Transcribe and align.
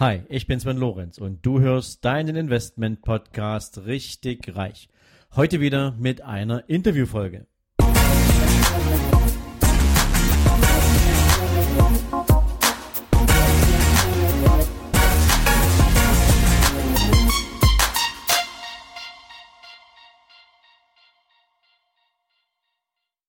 Hi, 0.00 0.22
ich 0.28 0.46
bin 0.46 0.60
Sven 0.60 0.76
Lorenz 0.76 1.18
und 1.18 1.44
du 1.44 1.58
hörst 1.58 2.04
deinen 2.04 2.36
Investment 2.36 3.02
Podcast 3.02 3.84
richtig 3.84 4.54
reich. 4.54 4.88
Heute 5.34 5.58
wieder 5.58 5.96
mit 5.98 6.20
einer 6.20 6.68
Interviewfolge. 6.68 7.48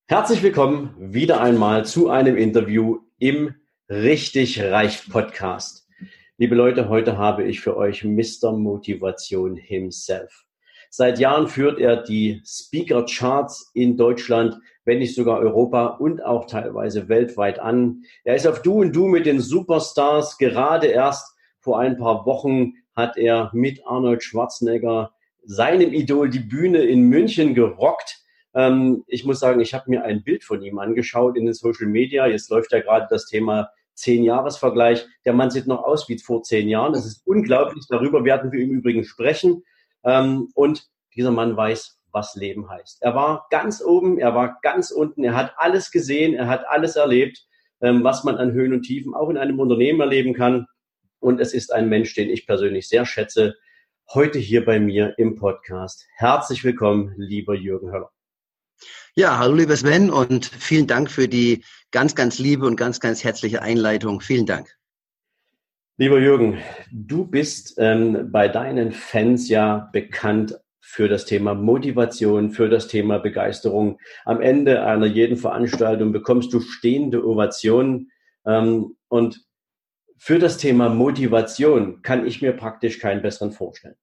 Herzlich 0.07 0.43
willkommen 0.43 0.93
wieder 0.99 1.41
einmal 1.41 1.87
zu 1.87 2.11
einem 2.11 2.37
Interview 2.37 2.99
im 3.17 3.55
Richtig 3.89 4.61
Reich 4.61 5.09
Podcast. 5.09 5.88
Liebe 6.41 6.55
Leute, 6.55 6.87
heute 6.87 7.17
habe 7.17 7.43
ich 7.43 7.59
für 7.59 7.75
euch 7.75 8.05
Mr. 8.05 8.53
Motivation 8.53 9.57
himself. 9.57 10.45
Seit 10.89 11.19
Jahren 11.19 11.49
führt 11.49 11.81
er 11.81 11.97
die 12.01 12.41
Speaker 12.45 13.03
Charts 13.03 13.69
in 13.73 13.97
Deutschland, 13.97 14.57
wenn 14.85 14.99
nicht 14.99 15.15
sogar 15.15 15.39
Europa 15.39 15.87
und 15.87 16.23
auch 16.23 16.45
teilweise 16.45 17.09
weltweit 17.09 17.59
an. 17.59 18.03
Er 18.23 18.35
ist 18.35 18.47
auf 18.47 18.61
Du 18.61 18.79
und 18.79 18.95
Du 18.95 19.07
mit 19.07 19.25
den 19.25 19.41
Superstars. 19.41 20.37
Gerade 20.37 20.87
erst 20.87 21.35
vor 21.59 21.77
ein 21.77 21.97
paar 21.97 22.25
Wochen 22.25 22.75
hat 22.95 23.17
er 23.17 23.51
mit 23.51 23.85
Arnold 23.85 24.23
Schwarzenegger 24.23 25.11
seinem 25.43 25.91
Idol 25.91 26.29
die 26.29 26.39
Bühne 26.39 26.83
in 26.83 27.01
München 27.01 27.53
gerockt. 27.53 28.23
Ähm, 28.53 29.03
ich 29.07 29.25
muss 29.25 29.41
sagen, 29.41 29.59
ich 29.59 29.73
habe 29.73 29.89
mir 29.89 30.05
ein 30.05 30.23
Bild 30.23 30.45
von 30.45 30.61
ihm 30.61 30.79
angeschaut 30.79 31.35
in 31.35 31.43
den 31.43 31.53
Social 31.53 31.87
Media. 31.87 32.27
Jetzt 32.27 32.49
läuft 32.49 32.71
ja 32.71 32.79
gerade 32.79 33.07
das 33.09 33.25
Thema 33.25 33.71
Zehn-Jahres-Vergleich. 33.99 35.05
Der 35.25 35.33
Mann 35.33 35.51
sieht 35.51 35.67
noch 35.67 35.83
aus 35.83 36.09
wie 36.09 36.17
vor 36.17 36.43
zehn 36.43 36.67
Jahren. 36.67 36.93
Das 36.93 37.05
ist 37.05 37.21
unglaublich. 37.25 37.85
Darüber 37.89 38.23
werden 38.23 38.51
wir 38.51 38.61
im 38.61 38.71
Übrigen 38.71 39.03
sprechen. 39.03 39.63
Ähm, 40.03 40.49
und 40.55 40.87
dieser 41.15 41.31
Mann 41.31 41.55
weiß, 41.55 41.99
was 42.11 42.35
Leben 42.35 42.69
heißt. 42.69 43.01
Er 43.01 43.15
war 43.15 43.47
ganz 43.49 43.83
oben, 43.83 44.17
er 44.17 44.33
war 44.35 44.59
ganz 44.61 44.91
unten, 44.91 45.23
er 45.23 45.35
hat 45.35 45.53
alles 45.57 45.91
gesehen, 45.91 46.33
er 46.33 46.47
hat 46.47 46.65
alles 46.67 46.95
erlebt, 46.95 47.45
ähm, 47.81 48.03
was 48.03 48.23
man 48.23 48.37
an 48.37 48.51
Höhen 48.51 48.73
und 48.73 48.83
Tiefen 48.83 49.13
auch 49.13 49.29
in 49.29 49.37
einem 49.37 49.59
Unternehmen 49.59 49.99
erleben 49.99 50.33
kann. 50.33 50.65
Und 51.19 51.39
es 51.39 51.53
ist 51.53 51.73
ein 51.73 51.89
Mensch, 51.89 52.15
den 52.15 52.29
ich 52.29 52.47
persönlich 52.47 52.87
sehr 52.87 53.05
schätze. 53.05 53.55
Heute 54.13 54.39
hier 54.39 54.65
bei 54.65 54.79
mir 54.79 55.13
im 55.17 55.35
Podcast. 55.35 56.07
Herzlich 56.15 56.63
willkommen, 56.63 57.13
lieber 57.17 57.53
Jürgen 57.53 57.91
Höller. 57.91 58.11
Ja, 59.15 59.37
hallo 59.37 59.55
lieber 59.55 59.75
Sven 59.75 60.09
und 60.09 60.45
vielen 60.45 60.87
Dank 60.87 61.11
für 61.11 61.27
die 61.27 61.63
ganz, 61.91 62.15
ganz 62.15 62.39
liebe 62.39 62.65
und 62.65 62.75
ganz, 62.75 62.99
ganz 62.99 63.23
herzliche 63.23 63.61
Einleitung. 63.61 64.21
Vielen 64.21 64.45
Dank. 64.45 64.75
Lieber 65.97 66.19
Jürgen, 66.19 66.59
du 66.91 67.25
bist 67.25 67.75
ähm, 67.77 68.31
bei 68.31 68.47
deinen 68.47 68.93
Fans 68.93 69.49
ja 69.49 69.89
bekannt 69.91 70.57
für 70.79 71.09
das 71.09 71.25
Thema 71.25 71.53
Motivation, 71.53 72.51
für 72.51 72.69
das 72.69 72.87
Thema 72.87 73.19
Begeisterung. 73.19 73.99
Am 74.25 74.41
Ende 74.41 74.83
einer 74.83 75.05
jeden 75.05 75.37
Veranstaltung 75.37 76.11
bekommst 76.13 76.53
du 76.53 76.61
stehende 76.61 77.25
Ovationen. 77.25 78.11
Ähm, 78.45 78.95
und 79.07 79.43
für 80.17 80.39
das 80.39 80.57
Thema 80.57 80.89
Motivation 80.89 82.01
kann 82.01 82.25
ich 82.25 82.41
mir 82.41 82.53
praktisch 82.53 82.99
keinen 82.99 83.21
besseren 83.21 83.51
vorstellen. 83.51 83.95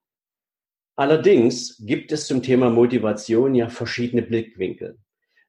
Allerdings 0.96 1.76
gibt 1.84 2.10
es 2.10 2.26
zum 2.26 2.42
Thema 2.42 2.70
Motivation 2.70 3.54
ja 3.54 3.68
verschiedene 3.68 4.22
Blickwinkel. 4.22 4.98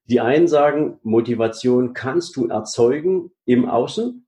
Die 0.04 0.20
einen 0.20 0.46
sagen, 0.46 0.98
Motivation 1.02 1.94
kannst 1.94 2.36
du 2.36 2.48
erzeugen 2.48 3.30
im 3.46 3.68
Außen. 3.68 4.26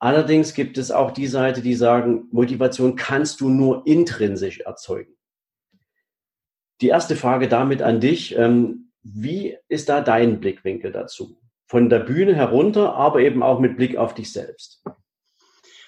Allerdings 0.00 0.54
gibt 0.54 0.76
es 0.76 0.90
auch 0.90 1.12
die 1.12 1.28
Seite, 1.28 1.62
die 1.62 1.74
sagen, 1.74 2.28
Motivation 2.32 2.96
kannst 2.96 3.40
du 3.40 3.48
nur 3.48 3.86
intrinsisch 3.86 4.60
erzeugen. 4.60 5.14
Die 6.80 6.88
erste 6.88 7.14
Frage 7.14 7.48
damit 7.48 7.80
an 7.80 8.00
dich. 8.00 8.36
Ähm, 8.36 8.90
wie 9.02 9.56
ist 9.68 9.88
da 9.88 10.00
dein 10.00 10.40
Blickwinkel 10.40 10.90
dazu? 10.90 11.38
Von 11.66 11.88
der 11.88 12.00
Bühne 12.00 12.34
herunter, 12.34 12.94
aber 12.94 13.20
eben 13.20 13.42
auch 13.42 13.60
mit 13.60 13.76
Blick 13.76 13.96
auf 13.96 14.14
dich 14.14 14.32
selbst. 14.32 14.84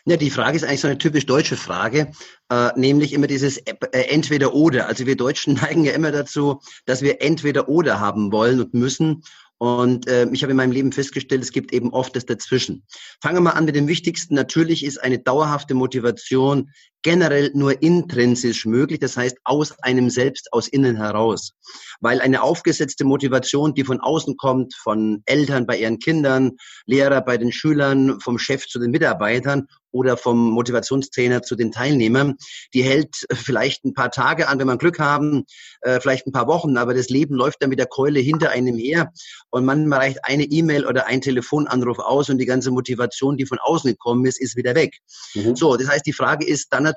Ja, 0.09 0.17
die 0.17 0.31
Frage 0.31 0.55
ist 0.57 0.63
eigentlich 0.63 0.83
so 0.83 0.87
eine 0.87 0.99
typisch 0.99 1.27
deutsche 1.27 1.57
Frage, 1.57 2.13
äh, 2.49 2.71
nämlich 2.77 3.13
immer 3.13 3.27
dieses 3.27 3.59
äh, 3.59 3.75
entweder 3.91 4.55
oder. 4.55 4.87
Also 4.87 5.05
wir 5.05 5.17
Deutschen 5.17 5.55
neigen 5.61 5.85
ja 5.85 5.93
immer 5.93 6.13
dazu, 6.13 6.61
dass 6.85 7.03
wir 7.03 7.21
entweder 7.23 7.69
oder 7.69 7.99
haben 7.99 8.31
wollen 8.31 8.61
und 8.61 8.73
müssen. 8.73 9.25
Und 9.59 10.07
äh, 10.07 10.29
ich 10.33 10.43
habe 10.43 10.53
in 10.53 10.59
meinem 10.59 10.71
Leben 10.71 10.93
festgestellt, 10.93 11.43
es 11.43 11.51
gibt 11.51 11.73
eben 11.73 11.93
oft 11.93 12.15
das 12.15 12.25
Dazwischen. 12.25 12.85
Fangen 13.21 13.37
wir 13.37 13.41
mal 13.41 13.51
an 13.53 13.65
mit 13.65 13.75
dem 13.75 13.89
Wichtigsten. 13.89 14.35
Natürlich 14.35 14.85
ist 14.85 15.03
eine 15.03 15.19
dauerhafte 15.19 15.75
Motivation 15.75 16.71
generell 17.07 17.53
nur 17.55 17.83
intrinsisch 17.83 18.67
möglich, 18.67 18.99
das 18.99 19.17
heißt 19.17 19.37
aus 19.45 19.79
einem 19.81 20.11
selbst, 20.11 20.53
aus 20.53 20.67
innen 20.67 20.97
heraus. 20.97 21.53
Weil 22.01 22.21
eine 22.21 22.43
aufgesetzte 22.43 23.05
Motivation, 23.05 23.75
die 23.75 23.85
von 23.85 24.01
außen 24.01 24.37
kommt, 24.37 24.75
von 24.75 25.23
Eltern 25.25 25.67
bei 25.67 25.79
ihren 25.79 26.01
Kindern, 26.01 26.57
Lehrer 26.85 27.21
bei 27.21 27.39
den 27.39 27.53
Schülern, 27.53 28.19
vom 28.21 28.41
Chef 28.41 28.67
zu 28.67 28.81
den 28.81 28.91
Mitarbeitern 28.91 29.69
oder 29.93 30.17
vom 30.17 30.51
Motivationstrainer 30.51 31.43
zu 31.43 31.55
den 31.55 31.73
Teilnehmern, 31.73 32.35
die 32.75 32.83
hält 32.83 33.25
vielleicht 33.33 33.85
ein 33.85 33.95
paar 33.95 34.11
Tage 34.11 34.49
an, 34.49 34.59
wenn 34.59 34.67
man 34.67 34.77
Glück 34.77 34.99
haben, 34.99 35.45
äh, 35.83 36.01
vielleicht 36.01 36.27
ein 36.27 36.33
paar 36.33 36.49
Wochen, 36.49 36.77
aber 36.77 36.93
das 36.93 37.09
Leben 37.09 37.35
läuft 37.35 37.63
dann 37.63 37.71
mit 37.71 37.79
der 37.79 37.87
Keule 37.87 38.21
hinter 38.21 38.51
einem 38.51 38.77
her 38.77 39.13
und 39.51 39.65
manchmal 39.65 40.01
reicht 40.01 40.25
eine 40.25 40.45
E-Mail 40.45 40.87
oder 40.87 41.07
ein 41.07 41.23
Telefonanruf 41.23 41.99
aus 41.99 42.29
und 42.29 42.39
die 42.39 42.47
ganze 42.47 42.73
Motivation, 42.73 43.37
die 43.37 43.47
von 43.47 43.59
außen 43.59 43.91
gekommen 43.91 44.27
ist, 44.27 44.39
ist 44.41 44.57
wieder 44.57 44.75
weg. 44.75 44.99
Mhm. 45.35 45.57
So, 45.57 45.77
das 45.77 45.89
heißt, 45.89 46.05
die 46.05 46.13
Frage 46.13 46.47
ist 46.47 46.73
dann 46.73 46.83
natürlich, 46.83 46.96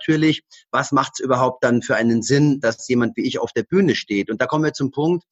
was 0.71 0.91
macht 0.91 1.13
es 1.15 1.19
überhaupt 1.19 1.63
dann 1.63 1.81
für 1.81 1.95
einen 1.95 2.21
Sinn, 2.21 2.59
dass 2.59 2.87
jemand 2.87 3.17
wie 3.17 3.25
ich 3.25 3.39
auf 3.39 3.51
der 3.53 3.63
Bühne 3.63 3.95
steht? 3.95 4.29
Und 4.29 4.41
da 4.41 4.45
kommen 4.45 4.63
wir 4.63 4.73
zum 4.73 4.91
Punkt, 4.91 5.23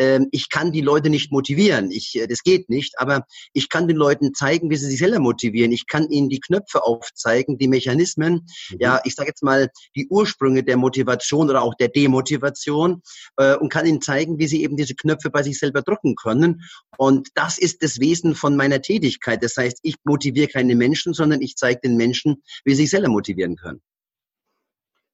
ähm, 0.00 0.28
ich 0.32 0.48
kann 0.48 0.72
die 0.72 0.80
Leute 0.80 1.10
nicht 1.10 1.30
motivieren. 1.30 1.90
Ich, 1.90 2.16
äh, 2.16 2.26
das 2.26 2.42
geht 2.42 2.70
nicht, 2.70 2.98
aber 2.98 3.26
ich 3.52 3.68
kann 3.68 3.86
den 3.86 3.96
Leuten 3.96 4.34
zeigen, 4.34 4.70
wie 4.70 4.76
sie 4.76 4.86
sich 4.86 4.98
selber 4.98 5.18
motivieren. 5.18 5.72
Ich 5.72 5.86
kann 5.86 6.08
ihnen 6.10 6.30
die 6.30 6.40
Knöpfe 6.40 6.82
aufzeigen, 6.82 7.58
die 7.58 7.68
Mechanismen, 7.68 8.46
mhm. 8.70 8.76
ja, 8.80 9.00
ich 9.04 9.14
sage 9.14 9.28
jetzt 9.28 9.42
mal 9.42 9.68
die 9.94 10.08
Ursprünge 10.08 10.64
der 10.64 10.78
Motivation 10.78 11.50
oder 11.50 11.62
auch 11.62 11.74
der 11.74 11.88
Demotivation 11.88 13.02
äh, 13.36 13.56
und 13.56 13.70
kann 13.70 13.86
ihnen 13.86 14.00
zeigen, 14.00 14.38
wie 14.38 14.46
sie 14.46 14.62
eben 14.62 14.76
diese 14.76 14.94
Knöpfe 14.94 15.30
bei 15.30 15.42
sich 15.42 15.58
selber 15.58 15.82
drücken 15.82 16.14
können. 16.14 16.62
Und 16.96 17.28
das 17.34 17.58
ist 17.58 17.82
das 17.82 18.00
Wesen 18.00 18.34
von 18.34 18.56
meiner 18.56 18.80
Tätigkeit. 18.80 19.42
Das 19.42 19.56
heißt, 19.56 19.80
ich 19.82 19.96
motiviere 20.04 20.48
keine 20.48 20.76
Menschen, 20.76 21.12
sondern 21.12 21.42
ich 21.42 21.56
zeige 21.56 21.80
den 21.80 21.96
Menschen, 21.96 22.42
wie 22.64 22.74
sie 22.74 22.82
sich 22.82 22.90
selber 22.90 23.08
motivieren 23.08 23.56
können. 23.56 23.82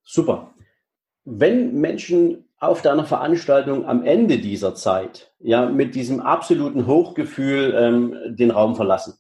Super. 0.07 0.55
Wenn 1.25 1.75
Menschen 1.75 2.49
auf 2.59 2.81
deiner 2.81 3.05
Veranstaltung 3.05 3.85
am 3.87 4.05
Ende 4.05 4.39
dieser 4.39 4.75
Zeit 4.77 5.35
ja 5.41 5.67
mit 5.69 5.97
diesem 5.97 6.21
absoluten 6.21 6.87
Hochgefühl 6.87 7.75
ähm, 7.77 8.37
den 8.37 8.53
Raum 8.53 8.77
verlassen, 8.77 9.19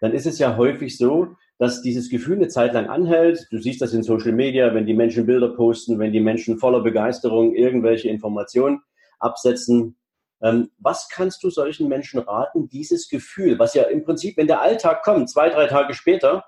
dann 0.00 0.12
ist 0.12 0.26
es 0.26 0.40
ja 0.40 0.56
häufig 0.56 0.98
so, 0.98 1.28
dass 1.58 1.82
dieses 1.82 2.10
Gefühl 2.10 2.36
eine 2.36 2.48
Zeit 2.48 2.74
lang 2.74 2.88
anhält. 2.88 3.46
Du 3.52 3.58
siehst 3.58 3.80
das 3.80 3.94
in 3.94 4.02
Social 4.02 4.32
Media, 4.32 4.74
wenn 4.74 4.86
die 4.86 4.92
Menschen 4.92 5.24
Bilder 5.24 5.54
posten, 5.54 6.00
wenn 6.00 6.12
die 6.12 6.20
Menschen 6.20 6.58
voller 6.58 6.82
Begeisterung 6.82 7.54
irgendwelche 7.54 8.08
Informationen 8.08 8.82
absetzen. 9.20 9.96
Ähm, 10.42 10.70
was 10.78 11.08
kannst 11.08 11.44
du 11.44 11.50
solchen 11.50 11.88
Menschen 11.88 12.18
raten, 12.18 12.68
dieses 12.68 13.08
Gefühl, 13.08 13.60
was 13.60 13.74
ja 13.74 13.84
im 13.84 14.02
Prinzip, 14.02 14.36
wenn 14.36 14.48
der 14.48 14.60
Alltag 14.60 15.04
kommt, 15.04 15.30
zwei, 15.30 15.48
drei 15.48 15.68
Tage 15.68 15.94
später, 15.94 16.44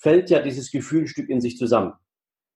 fällt 0.00 0.30
ja 0.30 0.40
dieses 0.40 0.72
Gefühl 0.72 1.02
ein 1.02 1.06
Stück 1.06 1.28
in 1.28 1.40
sich 1.40 1.56
zusammen. 1.56 1.92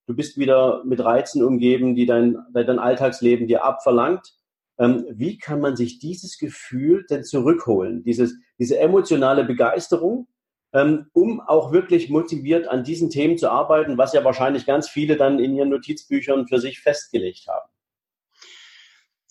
Du 0.07 0.15
bist 0.15 0.37
wieder 0.37 0.83
mit 0.85 1.01
Reizen 1.01 1.45
umgeben, 1.45 1.95
die 1.95 2.07
dein, 2.07 2.37
dein 2.53 2.79
Alltagsleben 2.79 3.47
dir 3.47 3.65
abverlangt. 3.65 4.35
Ähm, 4.79 5.07
wie 5.11 5.39
kann 5.39 5.61
man 5.61 5.77
sich 5.77 5.99
dieses 5.99 6.39
Gefühl 6.39 7.05
denn 7.09 7.25
zurückholen? 7.25 8.03
Dieses, 8.03 8.35
diese 8.59 8.79
emotionale 8.79 9.45
Begeisterung, 9.45 10.27
ähm, 10.73 11.07
um 11.13 11.41
auch 11.41 11.73
wirklich 11.73 12.09
motiviert 12.09 12.67
an 12.67 12.83
diesen 12.83 13.11
Themen 13.11 13.39
zu 13.39 13.51
arbeiten, 13.51 13.99
was 13.99 14.13
ja 14.13 14.25
wahrscheinlich 14.25 14.67
ganz 14.67 14.89
viele 14.89 15.17
dann 15.17 15.39
in 15.39 15.55
ihren 15.55 15.69
Notizbüchern 15.69 16.49
für 16.49 16.59
sich 16.59 16.81
festgelegt 16.81 17.47
haben. 17.49 17.69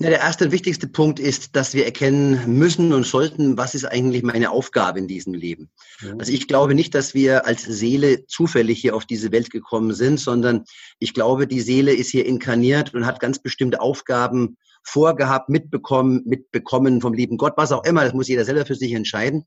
Ja, 0.03 0.09
der 0.09 0.19
erste 0.19 0.45
und 0.45 0.51
wichtigste 0.51 0.87
Punkt 0.87 1.19
ist, 1.19 1.55
dass 1.55 1.73
wir 1.73 1.85
erkennen 1.85 2.57
müssen 2.57 2.93
und 2.93 3.05
sollten, 3.05 3.57
was 3.57 3.75
ist 3.75 3.85
eigentlich 3.85 4.23
meine 4.23 4.49
Aufgabe 4.49 4.99
in 4.99 5.07
diesem 5.07 5.33
Leben. 5.33 5.69
Mhm. 6.01 6.19
Also 6.19 6.31
ich 6.31 6.47
glaube 6.47 6.75
nicht, 6.75 6.95
dass 6.95 7.13
wir 7.13 7.45
als 7.45 7.63
Seele 7.63 8.25
zufällig 8.25 8.79
hier 8.79 8.95
auf 8.95 9.05
diese 9.05 9.31
Welt 9.31 9.51
gekommen 9.51 9.93
sind, 9.93 10.19
sondern 10.19 10.65
ich 10.99 11.13
glaube, 11.13 11.47
die 11.47 11.61
Seele 11.61 11.93
ist 11.93 12.09
hier 12.09 12.25
inkarniert 12.25 12.93
und 12.93 13.05
hat 13.05 13.19
ganz 13.19 13.39
bestimmte 13.39 13.81
Aufgaben 13.81 14.57
vorgehabt, 14.83 15.49
mitbekommen, 15.49 16.23
mitbekommen 16.25 17.01
vom 17.01 17.13
lieben 17.13 17.37
Gott, 17.37 17.53
was 17.55 17.71
auch 17.71 17.83
immer. 17.83 18.03
Das 18.03 18.13
muss 18.13 18.27
jeder 18.27 18.45
selber 18.45 18.65
für 18.65 18.75
sich 18.75 18.93
entscheiden. 18.93 19.45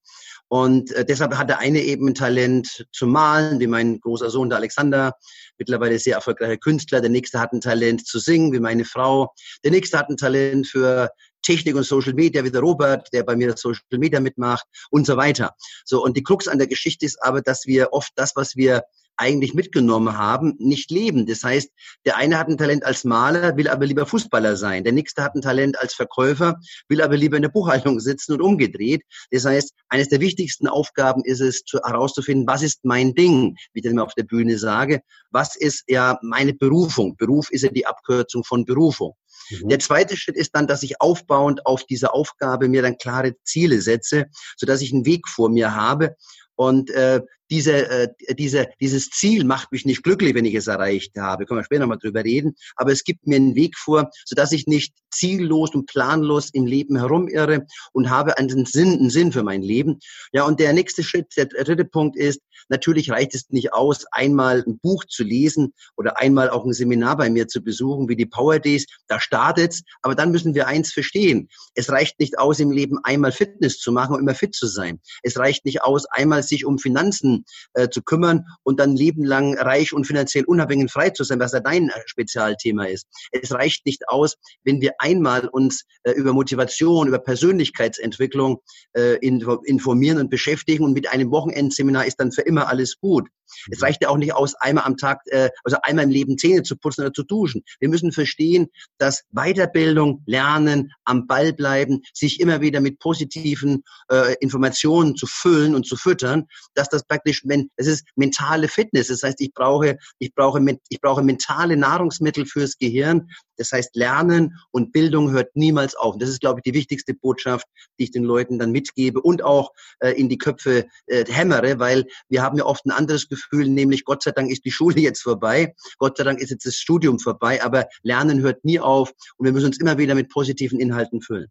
Und 0.49 0.93
äh, 0.93 1.05
deshalb 1.05 1.37
hat 1.37 1.49
der 1.49 1.59
eine 1.59 1.81
eben 1.81 2.09
ein 2.09 2.15
Talent 2.15 2.87
zu 2.93 3.07
malen, 3.07 3.61
wie 3.61 3.67
mein 3.67 3.99
großer 4.01 4.31
Sohn, 4.31 4.49
der 4.49 4.59
Alexander, 4.59 5.15
mittlerweile 5.59 5.99
sehr 5.99 6.17
erfolgreicher 6.17 6.59
Künstler. 6.59 7.01
Der 7.01 7.11
nächste 7.11 7.41
hat 7.41 7.53
ein 7.53 7.61
Talent 7.61 8.07
zu 8.07 8.19
singen, 8.19 8.53
wie 8.53 8.61
meine 8.61 8.85
Frau. 8.85 9.33
Der 9.65 9.71
nächste 9.71 9.99
hat 9.99 10.09
ein 10.09 10.17
Talent 10.17 10.67
für 10.67 11.11
Technik 11.43 11.77
und 11.77 11.85
Social 11.85 12.15
Media, 12.15 12.43
wie 12.45 12.51
der 12.51 12.63
Robert, 12.63 13.09
der 13.13 13.23
bei 13.23 13.37
mir 13.37 13.49
das 13.49 13.61
Social 13.61 13.83
Media 13.93 14.21
mitmacht 14.21 14.67
und 14.91 15.07
so 15.07 15.17
weiter. 15.17 15.55
So, 15.85 16.03
und 16.03 16.17
die 16.17 16.23
Krux 16.23 16.49
an 16.49 16.59
der 16.59 16.67
Geschichte 16.67 17.07
ist 17.07 17.23
aber, 17.23 17.43
dass 17.43 17.67
wir 17.67 17.93
oft 17.93 18.13
das, 18.17 18.35
was 18.35 18.57
wir 18.57 18.83
eigentlich 19.17 19.55
mitgenommen 19.55 20.17
haben, 20.17 20.55
nicht 20.59 20.91
leben. 20.91 21.27
Das 21.27 21.43
heißt, 21.43 21.71
der 22.05 22.17
eine 22.17 22.39
hat 22.39 22.49
ein 22.49 22.59
Talent 22.59 22.85
als 22.85 23.05
Maler, 23.05 23.57
will 23.57 23.69
aber 23.69 23.87
lieber 23.87 24.07
Fußballer 24.07 24.57
sein. 24.57 24.85
Der 24.85 24.93
nächste 24.93 25.23
hat 25.23 25.35
ein 25.35 25.43
Talent 25.43 25.79
als 25.79 25.95
Verkäufer, 25.95 26.57
will 26.89 27.03
aber 27.03 27.17
lieber 27.17 27.37
in 27.37 27.43
der 27.43 27.51
Buchhaltung 27.51 28.01
sitzen 28.01 28.33
und 28.33 28.43
umgedreht. 28.43 29.03
Das 29.31 29.45
heißt, 29.45 29.73
eines 29.89 30.09
der 30.09 30.21
wichtigsten 30.21 30.67
Aufgaben 30.67 31.23
ist 31.25 31.41
es, 31.41 31.65
zu, 31.65 31.79
herauszufinden, 31.79 32.47
was 32.47 32.63
ist 32.63 32.85
mein 32.85 33.15
Ding, 33.15 33.57
wie 33.73 33.81
ich 33.81 33.83
das 33.85 33.93
immer 33.93 34.05
auf 34.05 34.15
der 34.15 34.25
Bühne 34.25 34.59
sage. 34.59 35.01
Was 35.31 35.57
ist 35.57 35.85
ja 35.89 36.19
meine 36.23 36.55
Berufung? 36.55 37.17
Beruf 37.17 37.51
ist 37.51 37.63
ja 37.63 37.71
die 37.71 37.87
Abkürzung 37.87 38.45
von 38.45 38.65
Berufung. 38.65 39.15
Mhm. 39.51 39.69
Der 39.69 39.79
zweite 39.79 40.17
Schritt 40.17 40.37
ist 40.37 40.55
dann, 40.55 40.67
dass 40.67 40.83
ich 40.83 41.01
aufbauend 41.01 41.67
auf 41.67 41.85
diese 41.85 42.13
Aufgabe 42.13 42.69
mir 42.69 42.83
dann 42.83 42.99
klare 42.99 43.35
Ziele 43.45 43.81
setze, 43.81 44.27
so 44.57 44.67
dass 44.67 44.81
ich 44.81 44.93
einen 44.93 45.07
Weg 45.07 45.29
vor 45.29 45.49
mir 45.49 45.75
habe 45.75 46.17
und 46.57 46.91
äh, 46.91 47.21
diese, 47.51 47.89
äh, 47.89 48.09
diese, 48.35 48.69
dieses 48.81 49.11
Ziel 49.11 49.45
macht 49.45 49.73
mich 49.73 49.85
nicht 49.85 50.03
glücklich, 50.03 50.35
wenn 50.35 50.45
ich 50.45 50.55
es 50.55 50.67
erreicht 50.67 51.17
habe. 51.19 51.45
Können 51.45 51.61
wir 51.61 51.65
später 51.65 51.81
nochmal 51.81 51.99
drüber 51.99 52.25
reden. 52.25 52.55
Aber 52.77 52.93
es 52.93 53.05
gibt 53.05 53.27
mir 53.27 53.37
einen 53.37 53.55
Weg 53.55 53.77
vor, 53.77 54.11
sodass 54.25 54.53
ich 54.53 54.67
nicht 54.67 54.95
ziellos 55.11 55.75
und 55.75 55.87
planlos 55.87 56.51
im 56.53 56.67
Leben 56.67 56.97
herumirre 56.99 57.67
und 57.93 58.11
habe 58.11 58.39
einen 58.39 58.67
Sinn, 58.67 58.93
einen 58.93 59.11
Sinn 59.11 59.33
für 59.33 59.43
mein 59.43 59.63
Leben. 59.63 59.99
Ja, 60.33 60.45
und 60.45 60.61
der 60.61 60.73
nächste 60.73 61.03
Schritt, 61.03 61.37
der 61.37 61.47
dritte 61.47 61.85
Punkt 61.85 62.17
ist, 62.17 62.41
natürlich 62.69 63.11
reicht 63.11 63.35
es 63.35 63.51
nicht 63.51 63.73
aus, 63.73 64.07
einmal 64.11 64.65
ein 64.67 64.79
Buch 64.79 65.05
zu 65.05 65.23
lesen 65.23 65.75
oder 65.97 66.19
einmal 66.19 66.51
auch 66.51 66.65
ein 66.65 66.73
Seminar 66.73 67.17
bei 67.17 67.31
mir 67.31 67.47
zu 67.49 67.63
besuchen, 67.63 68.09
wie 68.09 68.17
die 68.17 68.27
Power 68.27 68.59
Days. 68.59 68.87
Da 69.07 69.21
startet's. 69.21 69.83
Aber 70.03 70.15
dann 70.15 70.31
müssen 70.31 70.55
wir 70.55 70.67
eins 70.67 70.93
verstehen. 70.93 71.49
Es 71.75 71.91
reicht 71.91 72.19
nicht 72.21 72.39
aus, 72.39 72.59
im 72.61 72.71
Leben 72.71 72.99
einmal 73.05 73.33
Fitness 73.33 73.79
zu 73.79 73.93
machen 73.93 74.15
und 74.15 74.21
immer 74.21 74.35
fit 74.35 74.55
zu 74.55 74.67
sein. 74.67 75.01
Es 75.23 75.39
reicht 75.39 75.65
nicht 75.65 75.83
aus, 75.83 76.07
einmal 76.07 76.43
sich 76.43 76.65
um 76.65 76.79
Finanzen 76.79 77.34
äh, 77.73 77.89
zu 77.89 78.03
kümmern 78.03 78.45
und 78.63 78.79
dann 78.79 78.95
lebenlang 78.95 79.59
reich 79.59 79.93
und 79.93 80.07
finanziell 80.07 80.45
unabhängig 80.45 80.93
frei 80.93 81.11
zu 81.11 81.25
sein, 81.25 81.41
was 81.41 81.53
ja 81.53 81.61
dein 81.61 81.89
äh, 81.89 81.93
Spezialthema 82.07 82.85
ist. 82.85 83.07
Es 83.33 83.53
reicht 83.53 83.87
nicht 83.87 84.09
aus, 84.09 84.37
wenn 84.63 84.81
wir 84.81 84.93
einmal 84.99 85.49
uns 85.49 85.85
äh, 86.03 86.13
über 86.13 86.33
Motivation, 86.33 87.09
über 87.09 87.19
Persönlichkeitsentwicklung 87.19 88.61
äh, 88.93 89.17
informieren 89.17 90.19
und 90.19 90.31
beschäftigen 90.31 90.85
und 90.85 90.93
mit 90.93 91.09
einem 91.09 91.31
Wochenendseminar 91.31 92.07
ist 92.07 92.21
dann 92.21 92.33
für 92.33 92.43
immer 92.43 92.69
alles 92.69 92.99
gut. 93.01 93.29
Es 93.71 93.83
reicht 93.83 94.03
ja 94.03 94.09
auch 94.09 94.17
nicht 94.17 94.35
aus, 94.35 94.55
einmal 94.55 94.85
am 94.85 94.97
Tag, 94.97 95.21
äh, 95.27 95.51
also 95.65 95.77
einmal 95.83 96.05
im 96.05 96.11
Leben 96.11 96.39
Zähne 96.39 96.63
zu 96.63 96.77
putzen 96.77 97.03
oder 97.03 97.13
zu 97.13 97.23
duschen. 97.23 97.63
Wir 97.81 97.89
müssen 97.89 98.13
verstehen, 98.13 98.69
dass 98.99 99.25
Weiterbildung, 99.33 100.23
Lernen, 100.27 100.93
am 101.05 101.27
Ball 101.27 101.53
bleiben, 101.53 102.01
sich 102.13 102.41
immer 102.41 102.61
wieder 102.61 102.81
mit 102.81 102.99
positiven 102.99 103.83
äh, 104.11 104.35
Informationen 104.41 105.17
zu 105.17 105.27
füllen 105.27 105.75
und 105.75 105.87
zu 105.87 105.97
füttern, 105.97 106.47
dass 106.75 106.89
das 106.89 107.05
praktisch, 107.05 107.43
wenn 107.45 107.71
es 107.77 107.87
ist 107.87 108.07
mentale 108.17 108.69
Fitness. 108.69 109.09
Das 109.09 109.23
heißt, 109.23 109.41
ich 109.41 109.53
brauche, 109.53 109.97
ich 110.19 110.35
brauche, 110.35 110.61
ich 110.89 111.01
brauche 111.01 111.23
mentale 111.23 111.77
Nahrungsmittel 111.77 112.47
fürs 112.47 112.79
Gehirn. 112.79 113.29
Das 113.57 113.73
heißt, 113.73 113.95
Lernen 113.95 114.57
und 114.73 114.93
Bildung 114.93 115.31
hört 115.31 115.55
niemals 115.55 115.95
auf. 115.95 116.15
Und 116.15 116.23
das 116.23 116.31
ist, 116.31 116.41
glaube 116.41 116.61
ich, 116.61 116.65
die 116.65 116.77
wichtigste 116.77 117.15
Botschaft, 117.15 117.67
die 117.99 118.05
ich 118.05 118.11
den 118.11 118.25
Leuten 118.25 118.59
dann 118.59 118.73
mitgebe 118.73 119.21
und 119.21 119.43
auch 119.43 119.73
äh, 120.01 120.11
in 120.11 120.29
die 120.29 120.39
Köpfe 120.39 120.87
äh, 121.07 121.25
hämmere, 121.27 121.79
weil 121.79 122.05
wir 122.29 122.43
haben 122.43 122.59
ja 122.59 122.65
oft 122.65 122.85
ein 122.87 122.91
anderes 122.91 123.29
Gefühl, 123.29 123.44
nämlich 123.53 124.05
Gott 124.05 124.23
sei 124.23 124.33
Dank 124.33 124.51
ist 124.51 124.65
die 124.65 124.71
Schule 124.71 125.01
jetzt 125.01 125.23
vorbei, 125.23 125.75
Gott 125.99 126.17
sei 126.17 126.25
Dank 126.25 126.41
ist 126.41 126.51
jetzt 126.51 126.67
das 126.67 126.77
Studium 126.77 127.19
vorbei, 127.19 127.63
aber 127.63 127.87
Lernen 128.03 128.41
hört 128.41 128.65
nie 128.65 128.81
auf 128.81 129.13
und 129.37 129.47
wir 129.47 129.53
müssen 129.53 129.67
uns 129.67 129.81
immer 129.81 129.99
wieder 129.99 130.15
mit 130.15 130.29
positiven 130.29 130.81
Inhalten 130.81 131.21
füllen. 131.21 131.49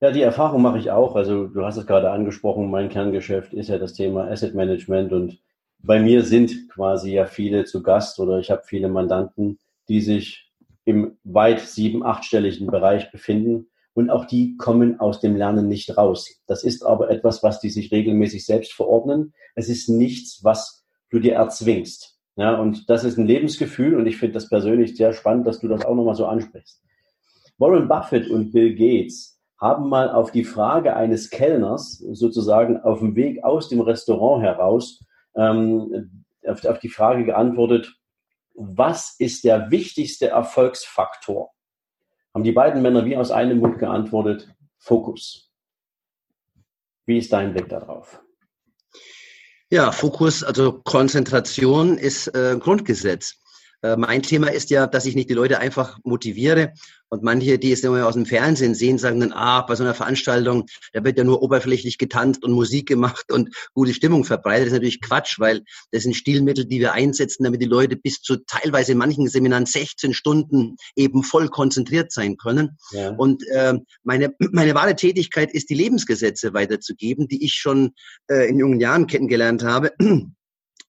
Ja, 0.00 0.10
die 0.10 0.22
Erfahrung 0.22 0.62
mache 0.62 0.78
ich 0.78 0.90
auch. 0.90 1.14
Also 1.14 1.46
du 1.46 1.64
hast 1.64 1.76
es 1.76 1.86
gerade 1.86 2.10
angesprochen, 2.10 2.70
mein 2.70 2.88
Kerngeschäft 2.88 3.52
ist 3.52 3.68
ja 3.68 3.78
das 3.78 3.94
Thema 3.94 4.28
Asset 4.28 4.54
Management 4.54 5.12
und 5.12 5.38
bei 5.78 6.00
mir 6.00 6.22
sind 6.24 6.68
quasi 6.70 7.12
ja 7.12 7.26
viele 7.26 7.64
zu 7.64 7.82
Gast 7.82 8.18
oder 8.18 8.38
ich 8.38 8.50
habe 8.50 8.62
viele 8.64 8.88
Mandanten, 8.88 9.58
die 9.88 10.00
sich 10.00 10.50
im 10.84 11.18
weit 11.24 11.60
sieben, 11.60 12.04
achtstelligen 12.04 12.66
Bereich 12.66 13.10
befinden 13.12 13.68
und 13.94 14.10
auch 14.10 14.24
die 14.24 14.56
kommen 14.56 15.00
aus 15.00 15.20
dem 15.20 15.36
Lernen 15.36 15.68
nicht 15.68 15.96
raus. 15.96 16.28
Das 16.46 16.64
ist 16.64 16.84
aber 16.84 17.10
etwas, 17.10 17.42
was 17.42 17.60
die 17.60 17.70
sich 17.70 17.92
regelmäßig 17.92 18.46
selbst 18.46 18.72
verordnen. 18.72 19.34
Es 19.54 19.68
ist 19.68 19.88
nichts, 19.88 20.42
was 20.42 20.84
du 21.10 21.18
dir 21.18 21.34
erzwingst. 21.34 22.18
Ja, 22.36 22.58
und 22.58 22.88
das 22.88 23.04
ist 23.04 23.18
ein 23.18 23.26
Lebensgefühl 23.26 23.94
und 23.94 24.06
ich 24.06 24.16
finde 24.16 24.34
das 24.34 24.48
persönlich 24.48 24.96
sehr 24.96 25.12
spannend, 25.12 25.46
dass 25.46 25.60
du 25.60 25.68
das 25.68 25.84
auch 25.84 25.94
nochmal 25.94 26.14
so 26.14 26.26
ansprichst. 26.26 26.80
Warren 27.58 27.88
Buffett 27.88 28.30
und 28.30 28.52
Bill 28.52 28.74
Gates 28.74 29.38
haben 29.60 29.88
mal 29.88 30.10
auf 30.10 30.32
die 30.32 30.44
Frage 30.44 30.96
eines 30.96 31.28
Kellners 31.28 31.98
sozusagen 32.12 32.80
auf 32.80 33.00
dem 33.00 33.14
Weg 33.14 33.44
aus 33.44 33.68
dem 33.68 33.80
Restaurant 33.80 34.42
heraus 34.42 35.04
ähm, 35.36 36.24
auf, 36.46 36.64
auf 36.64 36.78
die 36.78 36.88
Frage 36.88 37.24
geantwortet, 37.24 37.94
was 38.54 39.14
ist 39.18 39.44
der 39.44 39.70
wichtigste 39.70 40.28
Erfolgsfaktor? 40.28 41.52
Haben 42.34 42.44
die 42.44 42.52
beiden 42.52 42.82
Männer 42.82 43.04
wie 43.04 43.16
aus 43.16 43.30
einem 43.30 43.58
Mund 43.58 43.78
geantwortet, 43.78 44.48
Fokus. 44.78 45.50
Wie 47.04 47.18
ist 47.18 47.32
dein 47.32 47.52
Blick 47.52 47.68
darauf? 47.68 48.22
Ja, 49.70 49.90
Fokus, 49.92 50.44
also 50.44 50.80
Konzentration 50.82 51.98
ist 51.98 52.28
äh, 52.28 52.56
Grundgesetz. 52.58 53.41
Äh, 53.82 53.96
mein 53.96 54.22
Thema 54.22 54.48
ist 54.48 54.70
ja, 54.70 54.86
dass 54.86 55.06
ich 55.06 55.14
nicht 55.14 55.30
die 55.30 55.34
Leute 55.34 55.58
einfach 55.58 55.98
motiviere, 56.04 56.72
und 57.12 57.22
manche, 57.22 57.58
die 57.58 57.72
es 57.72 57.84
immer 57.84 58.06
aus 58.06 58.14
dem 58.14 58.24
Fernsehen 58.24 58.74
sehen, 58.74 58.96
sagen 58.96 59.20
dann, 59.20 59.32
ah, 59.32 59.60
bei 59.60 59.74
so 59.74 59.84
einer 59.84 59.92
Veranstaltung, 59.92 60.64
da 60.94 61.04
wird 61.04 61.18
ja 61.18 61.24
nur 61.24 61.42
oberflächlich 61.42 61.98
getanzt 61.98 62.42
und 62.42 62.52
Musik 62.52 62.88
gemacht 62.88 63.30
und 63.30 63.54
gute 63.74 63.92
Stimmung 63.92 64.24
verbreitet. 64.24 64.62
Das 64.62 64.68
ist 64.68 64.78
natürlich 64.78 65.02
Quatsch, 65.02 65.38
weil 65.38 65.62
das 65.90 66.04
sind 66.04 66.16
Stilmittel, 66.16 66.64
die 66.64 66.80
wir 66.80 66.94
einsetzen, 66.94 67.44
damit 67.44 67.60
die 67.60 67.66
Leute 67.66 67.96
bis 67.96 68.22
zu 68.22 68.36
teilweise 68.46 68.92
in 68.92 68.98
manchen 68.98 69.28
Seminaren 69.28 69.66
16 69.66 70.14
Stunden 70.14 70.76
eben 70.96 71.22
voll 71.22 71.50
konzentriert 71.50 72.12
sein 72.12 72.38
können. 72.38 72.78
Ja. 72.92 73.10
Und 73.10 73.46
äh, 73.48 73.74
meine, 74.04 74.34
meine 74.50 74.74
wahre 74.74 74.96
Tätigkeit 74.96 75.52
ist, 75.52 75.68
die 75.68 75.74
Lebensgesetze 75.74 76.54
weiterzugeben, 76.54 77.28
die 77.28 77.44
ich 77.44 77.56
schon 77.56 77.92
äh, 78.28 78.48
in 78.48 78.58
jungen 78.58 78.80
Jahren 78.80 79.06
kennengelernt 79.06 79.64
habe 79.64 79.92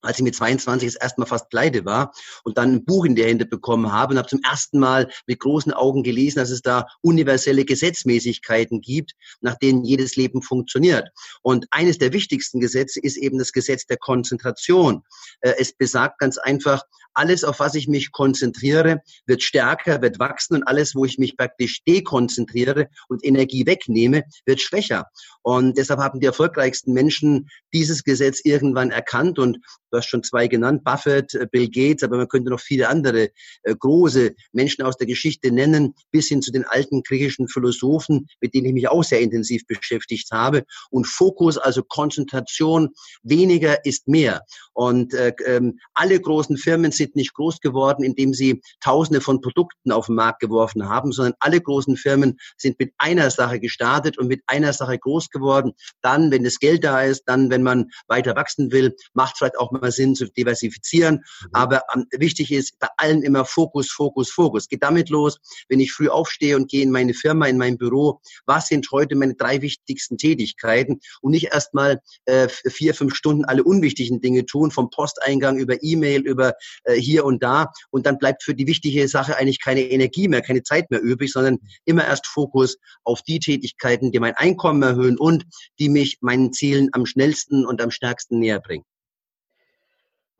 als 0.04 0.18
ich 0.18 0.24
mit 0.24 0.34
22 0.34 0.92
das 0.92 1.00
erste 1.00 1.20
Mal 1.20 1.26
fast 1.26 1.48
pleite 1.48 1.84
war 1.84 2.12
und 2.44 2.58
dann 2.58 2.74
ein 2.74 2.84
Buch 2.84 3.04
in 3.04 3.14
die 3.14 3.24
Hände 3.24 3.46
bekommen 3.46 3.92
habe 3.92 4.12
und 4.12 4.18
habe 4.18 4.28
zum 4.28 4.40
ersten 4.48 4.78
Mal 4.78 5.10
mit 5.26 5.40
großen 5.40 5.72
Augen 5.72 6.02
gelesen, 6.02 6.38
dass 6.38 6.50
es 6.50 6.62
da 6.62 6.86
universelle 7.02 7.64
Gesetzmäßigkeiten 7.64 8.80
gibt, 8.80 9.12
nach 9.40 9.56
denen 9.56 9.84
jedes 9.84 10.16
Leben 10.16 10.42
funktioniert. 10.42 11.08
Und 11.42 11.66
eines 11.70 11.98
der 11.98 12.12
wichtigsten 12.12 12.60
Gesetze 12.60 13.00
ist 13.00 13.16
eben 13.16 13.38
das 13.38 13.52
Gesetz 13.52 13.86
der 13.86 13.96
Konzentration. 13.96 15.02
Äh, 15.40 15.54
es 15.58 15.72
besagt 15.72 16.18
ganz 16.18 16.38
einfach, 16.38 16.82
alles, 17.14 17.44
auf 17.44 17.60
was 17.60 17.74
ich 17.74 17.88
mich 17.88 18.12
konzentriere, 18.12 19.02
wird 19.26 19.42
stärker, 19.42 20.02
wird 20.02 20.18
wachsen 20.18 20.56
und 20.56 20.62
alles, 20.64 20.94
wo 20.94 21.04
ich 21.04 21.18
mich 21.18 21.36
praktisch 21.36 21.82
dekonzentriere 21.84 22.88
und 23.08 23.24
Energie 23.24 23.66
wegnehme, 23.66 24.24
wird 24.46 24.60
schwächer. 24.60 25.06
Und 25.42 25.78
deshalb 25.78 26.00
haben 26.00 26.20
die 26.20 26.26
erfolgreichsten 26.26 26.92
Menschen 26.92 27.48
dieses 27.72 28.04
Gesetz 28.04 28.40
irgendwann 28.44 28.90
erkannt 28.90 29.38
und 29.38 29.58
du 29.90 29.98
hast 29.98 30.08
schon 30.08 30.22
zwei 30.22 30.48
genannt, 30.48 30.84
Buffett, 30.84 31.34
äh, 31.34 31.46
Bill 31.50 31.68
Gates, 31.68 32.02
aber 32.02 32.16
man 32.16 32.28
könnte 32.28 32.50
noch 32.50 32.60
viele 32.60 32.88
andere 32.88 33.30
äh, 33.62 33.74
große 33.76 34.34
Menschen 34.52 34.82
aus 34.82 34.96
der 34.96 35.06
Geschichte 35.06 35.52
nennen, 35.52 35.94
bis 36.10 36.28
hin 36.28 36.42
zu 36.42 36.50
den 36.50 36.64
alten 36.64 37.02
griechischen 37.02 37.48
Philosophen, 37.48 38.26
mit 38.40 38.54
denen 38.54 38.66
ich 38.66 38.72
mich 38.72 38.88
auch 38.88 39.04
sehr 39.04 39.20
intensiv 39.20 39.66
beschäftigt 39.66 40.30
habe. 40.32 40.64
Und 40.90 41.06
Fokus, 41.06 41.58
also 41.58 41.82
Konzentration, 41.82 42.90
weniger 43.22 43.84
ist 43.84 44.08
mehr. 44.08 44.42
Und 44.72 45.14
äh, 45.14 45.32
ähm, 45.46 45.78
alle 45.94 46.18
großen 46.20 46.56
Firmen 46.56 46.90
sind 46.90 47.03
nicht 47.14 47.34
groß 47.34 47.60
geworden, 47.60 48.02
indem 48.04 48.34
sie 48.34 48.60
Tausende 48.80 49.20
von 49.20 49.40
Produkten 49.40 49.92
auf 49.92 50.06
den 50.06 50.16
Markt 50.16 50.40
geworfen 50.40 50.88
haben, 50.88 51.12
sondern 51.12 51.34
alle 51.40 51.60
großen 51.60 51.96
Firmen 51.96 52.38
sind 52.56 52.78
mit 52.78 52.92
einer 52.98 53.30
Sache 53.30 53.60
gestartet 53.60 54.18
und 54.18 54.28
mit 54.28 54.42
einer 54.46 54.72
Sache 54.72 54.98
groß 54.98 55.30
geworden. 55.30 55.72
Dann, 56.02 56.30
wenn 56.30 56.44
das 56.44 56.58
Geld 56.58 56.84
da 56.84 57.02
ist, 57.02 57.24
dann, 57.26 57.50
wenn 57.50 57.62
man 57.62 57.90
weiter 58.08 58.36
wachsen 58.36 58.72
will, 58.72 58.94
macht 59.12 59.38
vielleicht 59.38 59.58
auch 59.58 59.70
mal 59.72 59.92
Sinn 59.92 60.14
zu 60.14 60.26
diversifizieren. 60.30 61.16
Mhm. 61.16 61.48
Aber 61.52 61.82
ähm, 61.94 62.06
wichtig 62.12 62.52
ist 62.52 62.78
bei 62.78 62.88
allen 62.96 63.22
immer 63.22 63.44
Fokus, 63.44 63.90
Fokus, 63.90 64.30
Fokus. 64.30 64.68
Geht 64.68 64.82
damit 64.82 65.10
los, 65.10 65.38
wenn 65.68 65.80
ich 65.80 65.92
früh 65.92 66.08
aufstehe 66.08 66.56
und 66.56 66.70
gehe 66.70 66.82
in 66.82 66.90
meine 66.90 67.14
Firma, 67.14 67.46
in 67.46 67.58
mein 67.58 67.78
Büro, 67.78 68.20
was 68.46 68.68
sind 68.68 68.90
heute 68.90 69.16
meine 69.16 69.34
drei 69.34 69.62
wichtigsten 69.62 70.18
Tätigkeiten 70.18 71.00
und 71.20 71.32
nicht 71.32 71.48
erst 71.52 71.74
mal 71.74 72.00
äh, 72.26 72.48
vier, 72.48 72.94
fünf 72.94 73.14
Stunden 73.14 73.44
alle 73.44 73.64
unwichtigen 73.64 74.20
Dinge 74.20 74.46
tun, 74.46 74.70
vom 74.70 74.90
Posteingang 74.90 75.58
über 75.58 75.82
E-Mail, 75.82 76.22
über 76.22 76.54
äh, 76.84 76.93
hier 76.94 77.24
und 77.24 77.42
da 77.42 77.72
und 77.90 78.06
dann 78.06 78.18
bleibt 78.18 78.42
für 78.42 78.54
die 78.54 78.66
wichtige 78.66 79.06
Sache 79.08 79.36
eigentlich 79.36 79.60
keine 79.60 79.82
Energie 79.82 80.28
mehr, 80.28 80.42
keine 80.42 80.62
Zeit 80.62 80.90
mehr 80.90 81.00
übrig, 81.00 81.32
sondern 81.32 81.58
immer 81.84 82.04
erst 82.04 82.26
Fokus 82.26 82.76
auf 83.04 83.22
die 83.22 83.38
Tätigkeiten, 83.38 84.12
die 84.12 84.20
mein 84.20 84.34
Einkommen 84.34 84.82
erhöhen 84.82 85.18
und 85.18 85.44
die 85.78 85.88
mich 85.88 86.18
meinen 86.20 86.52
Zielen 86.52 86.88
am 86.92 87.06
schnellsten 87.06 87.64
und 87.66 87.82
am 87.82 87.90
stärksten 87.90 88.38
näher 88.38 88.60
bringen. 88.60 88.84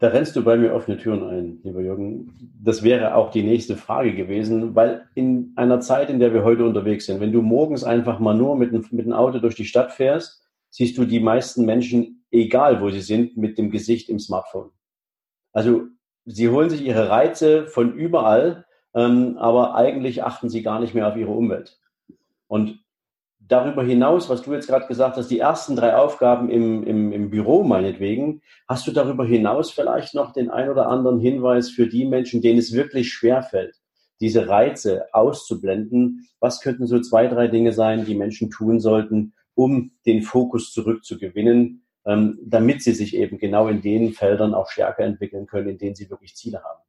Da 0.01 0.09
rennst 0.09 0.35
du 0.37 0.43
bei 0.43 0.57
mir 0.57 0.75
offene 0.75 0.99
Türen 0.99 1.23
ein, 1.23 1.61
lieber 1.63 1.81
Jürgen. 1.81 2.53
Das 2.63 2.83
wäre 2.83 3.15
auch 3.15 3.31
die 3.31 3.43
nächste 3.43 3.77
Frage 3.77 4.15
gewesen, 4.15 4.75
weil 4.75 5.09
in 5.15 5.53
einer 5.57 5.81
Zeit, 5.81 6.11
in 6.11 6.19
der 6.19 6.35
wir 6.35 6.45
heute 6.45 6.65
unterwegs 6.65 7.07
sind, 7.07 7.21
wenn 7.21 7.33
du 7.33 7.43
morgens 7.43 7.85
einfach 7.85 8.19
mal 8.19 8.35
nur 8.35 8.57
mit, 8.57 8.73
mit 8.73 9.07
dem 9.07 9.13
Auto 9.13 9.39
durch 9.39 9.55
die 9.55 9.65
Stadt 9.65 9.93
fährst, 9.93 10.43
siehst 10.69 10.99
du 10.99 11.05
die 11.05 11.21
meisten 11.21 11.65
Menschen, 11.65 12.25
egal 12.31 12.81
wo 12.81 12.91
sie 12.91 13.01
sind, 13.01 13.37
mit 13.37 13.57
dem 13.57 13.71
Gesicht 13.71 14.09
im 14.09 14.19
Smartphone. 14.19 14.73
Also 15.53 15.85
sie 16.25 16.49
holen 16.49 16.71
sich 16.71 16.83
ihre 16.83 17.09
Reize 17.09 17.67
von 17.67 17.95
überall, 17.95 18.65
ähm, 18.95 19.37
aber 19.39 19.75
eigentlich 19.75 20.23
achten 20.23 20.49
sie 20.49 20.63
gar 20.63 20.81
nicht 20.81 20.95
mehr 20.95 21.09
auf 21.09 21.17
ihre 21.17 21.33
Umwelt. 21.33 21.79
Und 22.47 22.79
darüber 23.49 23.85
hinaus, 23.85 24.31
was 24.31 24.43
du 24.43 24.53
jetzt 24.53 24.69
gerade 24.69 24.87
gesagt 24.87 25.17
hast, 25.17 25.31
die 25.31 25.39
ersten 25.39 25.77
drei 25.77 25.97
Aufgaben 25.97 26.49
im, 26.49 26.83
im, 26.85 27.13
im 27.13 27.31
Büro 27.31 27.63
meinetwegen, 27.63 28.43
hast 28.69 28.87
du 28.87 28.93
darüber 28.93 29.25
hinaus 29.25 29.71
vielleicht 29.71 30.15
noch 30.15 30.33
den 30.33 30.51
ein 30.51 30.71
oder 30.71 30.89
anderen 30.89 31.21
Hinweis 31.21 31.71
für 31.71 31.87
die 31.87 32.07
Menschen, 32.07 32.41
denen 32.41 32.59
es 32.59 32.73
wirklich 32.73 33.13
schwerfällt, 33.13 33.77
diese 34.21 34.49
Reize 34.49 35.07
auszublenden? 35.13 36.29
Was 36.41 36.61
könnten 36.61 36.87
so 36.87 37.01
zwei, 37.01 37.27
drei 37.27 37.49
Dinge 37.49 37.73
sein, 37.73 38.07
die 38.07 38.15
Menschen 38.15 38.51
tun 38.51 38.81
sollten, 38.81 39.35
um 39.55 39.93
den 40.07 40.23
Fokus 40.23 40.73
zurückzugewinnen, 40.73 41.84
ähm, 42.07 42.39
damit 42.43 42.83
sie 42.83 42.93
sich 42.93 43.15
eben 43.17 43.39
genau 43.39 43.69
in 43.69 43.83
den 43.83 44.13
Feldern 44.13 44.55
auch 44.55 44.71
stärker 44.71 45.05
entwickeln 45.05 45.47
können, 45.47 45.69
in 45.69 45.79
denen 45.79 45.95
sie 45.95 46.11
wirklich 46.11 46.35
Ziele 46.37 46.63
haben? 46.63 46.81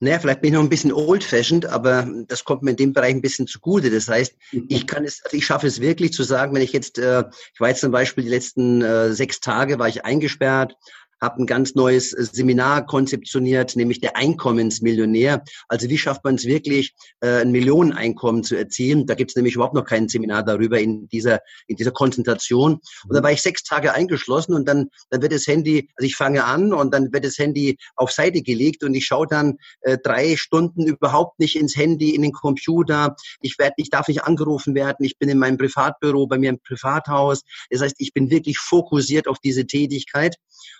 Naja, 0.00 0.18
vielleicht 0.18 0.40
bin 0.42 0.48
ich 0.48 0.54
noch 0.54 0.62
ein 0.62 0.68
bisschen 0.68 0.92
old-fashioned, 0.92 1.66
aber 1.66 2.06
das 2.26 2.44
kommt 2.44 2.62
mir 2.62 2.72
in 2.72 2.76
dem 2.76 2.92
Bereich 2.92 3.14
ein 3.14 3.22
bisschen 3.22 3.46
zugute. 3.46 3.90
Das 3.90 4.08
heißt, 4.08 4.36
ich 4.68 4.86
kann 4.86 5.04
es, 5.04 5.22
also 5.24 5.36
ich 5.36 5.46
schaffe 5.46 5.66
es 5.66 5.80
wirklich 5.80 6.12
zu 6.12 6.24
sagen, 6.24 6.54
wenn 6.54 6.62
ich 6.62 6.72
jetzt, 6.72 6.98
äh, 6.98 7.24
ich 7.54 7.60
war 7.60 7.68
jetzt 7.68 7.80
zum 7.80 7.92
Beispiel 7.92 8.24
die 8.24 8.30
letzten 8.30 8.82
äh, 8.82 9.12
sechs 9.12 9.40
Tage 9.40 9.78
war 9.78 9.88
ich 9.88 10.04
eingesperrt, 10.04 10.76
habe 11.24 11.42
ein 11.42 11.46
ganz 11.46 11.74
neues 11.74 12.12
äh, 12.12 12.24
Seminar 12.24 12.86
konzeptioniert, 12.86 13.74
nämlich 13.76 14.00
der 14.00 14.16
Einkommensmillionär. 14.16 15.42
Also 15.68 15.88
wie 15.88 15.98
schafft 15.98 16.22
man 16.24 16.36
es 16.36 16.44
wirklich, 16.44 16.94
äh, 17.20 17.40
ein 17.40 17.50
Millioneneinkommen 17.50 18.44
zu 18.44 18.54
erzielen? 18.56 19.06
Da 19.06 19.14
gibt 19.14 19.30
es 19.32 19.36
nämlich 19.36 19.54
überhaupt 19.54 19.74
noch 19.74 19.84
kein 19.84 20.08
Seminar 20.08 20.44
darüber 20.44 20.78
in 20.78 21.08
dieser, 21.08 21.40
in 21.66 21.76
dieser 21.76 21.90
Konzentration. 21.90 22.74
Und 23.08 23.16
da 23.16 23.22
war 23.22 23.32
ich 23.32 23.42
sechs 23.42 23.64
Tage 23.64 23.92
eingeschlossen 23.92 24.54
und 24.54 24.68
dann, 24.68 24.88
dann 25.10 25.22
wird 25.22 25.32
das 25.32 25.46
Handy, 25.46 25.88
also 25.96 26.06
ich 26.06 26.16
fange 26.16 26.44
an 26.44 26.72
und 26.72 26.92
dann 26.94 27.12
wird 27.12 27.24
das 27.24 27.38
Handy 27.38 27.76
auf 27.96 28.12
Seite 28.12 28.42
gelegt 28.42 28.84
und 28.84 28.94
ich 28.94 29.06
schaue 29.06 29.26
dann 29.26 29.56
äh, 29.80 29.98
drei 30.02 30.36
Stunden 30.36 30.86
überhaupt 30.86 31.40
nicht 31.40 31.56
ins 31.56 31.76
Handy, 31.76 32.14
in 32.14 32.22
den 32.22 32.32
Computer. 32.32 33.16
Ich 33.40 33.58
werde, 33.58 33.74
ich 33.78 33.90
darf 33.90 34.08
nicht 34.08 34.24
angerufen 34.24 34.74
werden. 34.74 35.04
Ich 35.04 35.18
bin 35.18 35.28
in 35.28 35.38
meinem 35.38 35.58
Privatbüro, 35.58 36.26
bei 36.26 36.38
mir 36.38 36.50
im 36.50 36.60
Privathaus. 36.60 37.42
Das 37.70 37.80
heißt, 37.80 37.96
ich 37.98 38.12
bin 38.12 38.30
wirklich 38.30 38.58
fokussiert 38.58 39.26
auf 39.28 39.38
diese 39.38 39.66
Tätigkeit. 39.66 40.36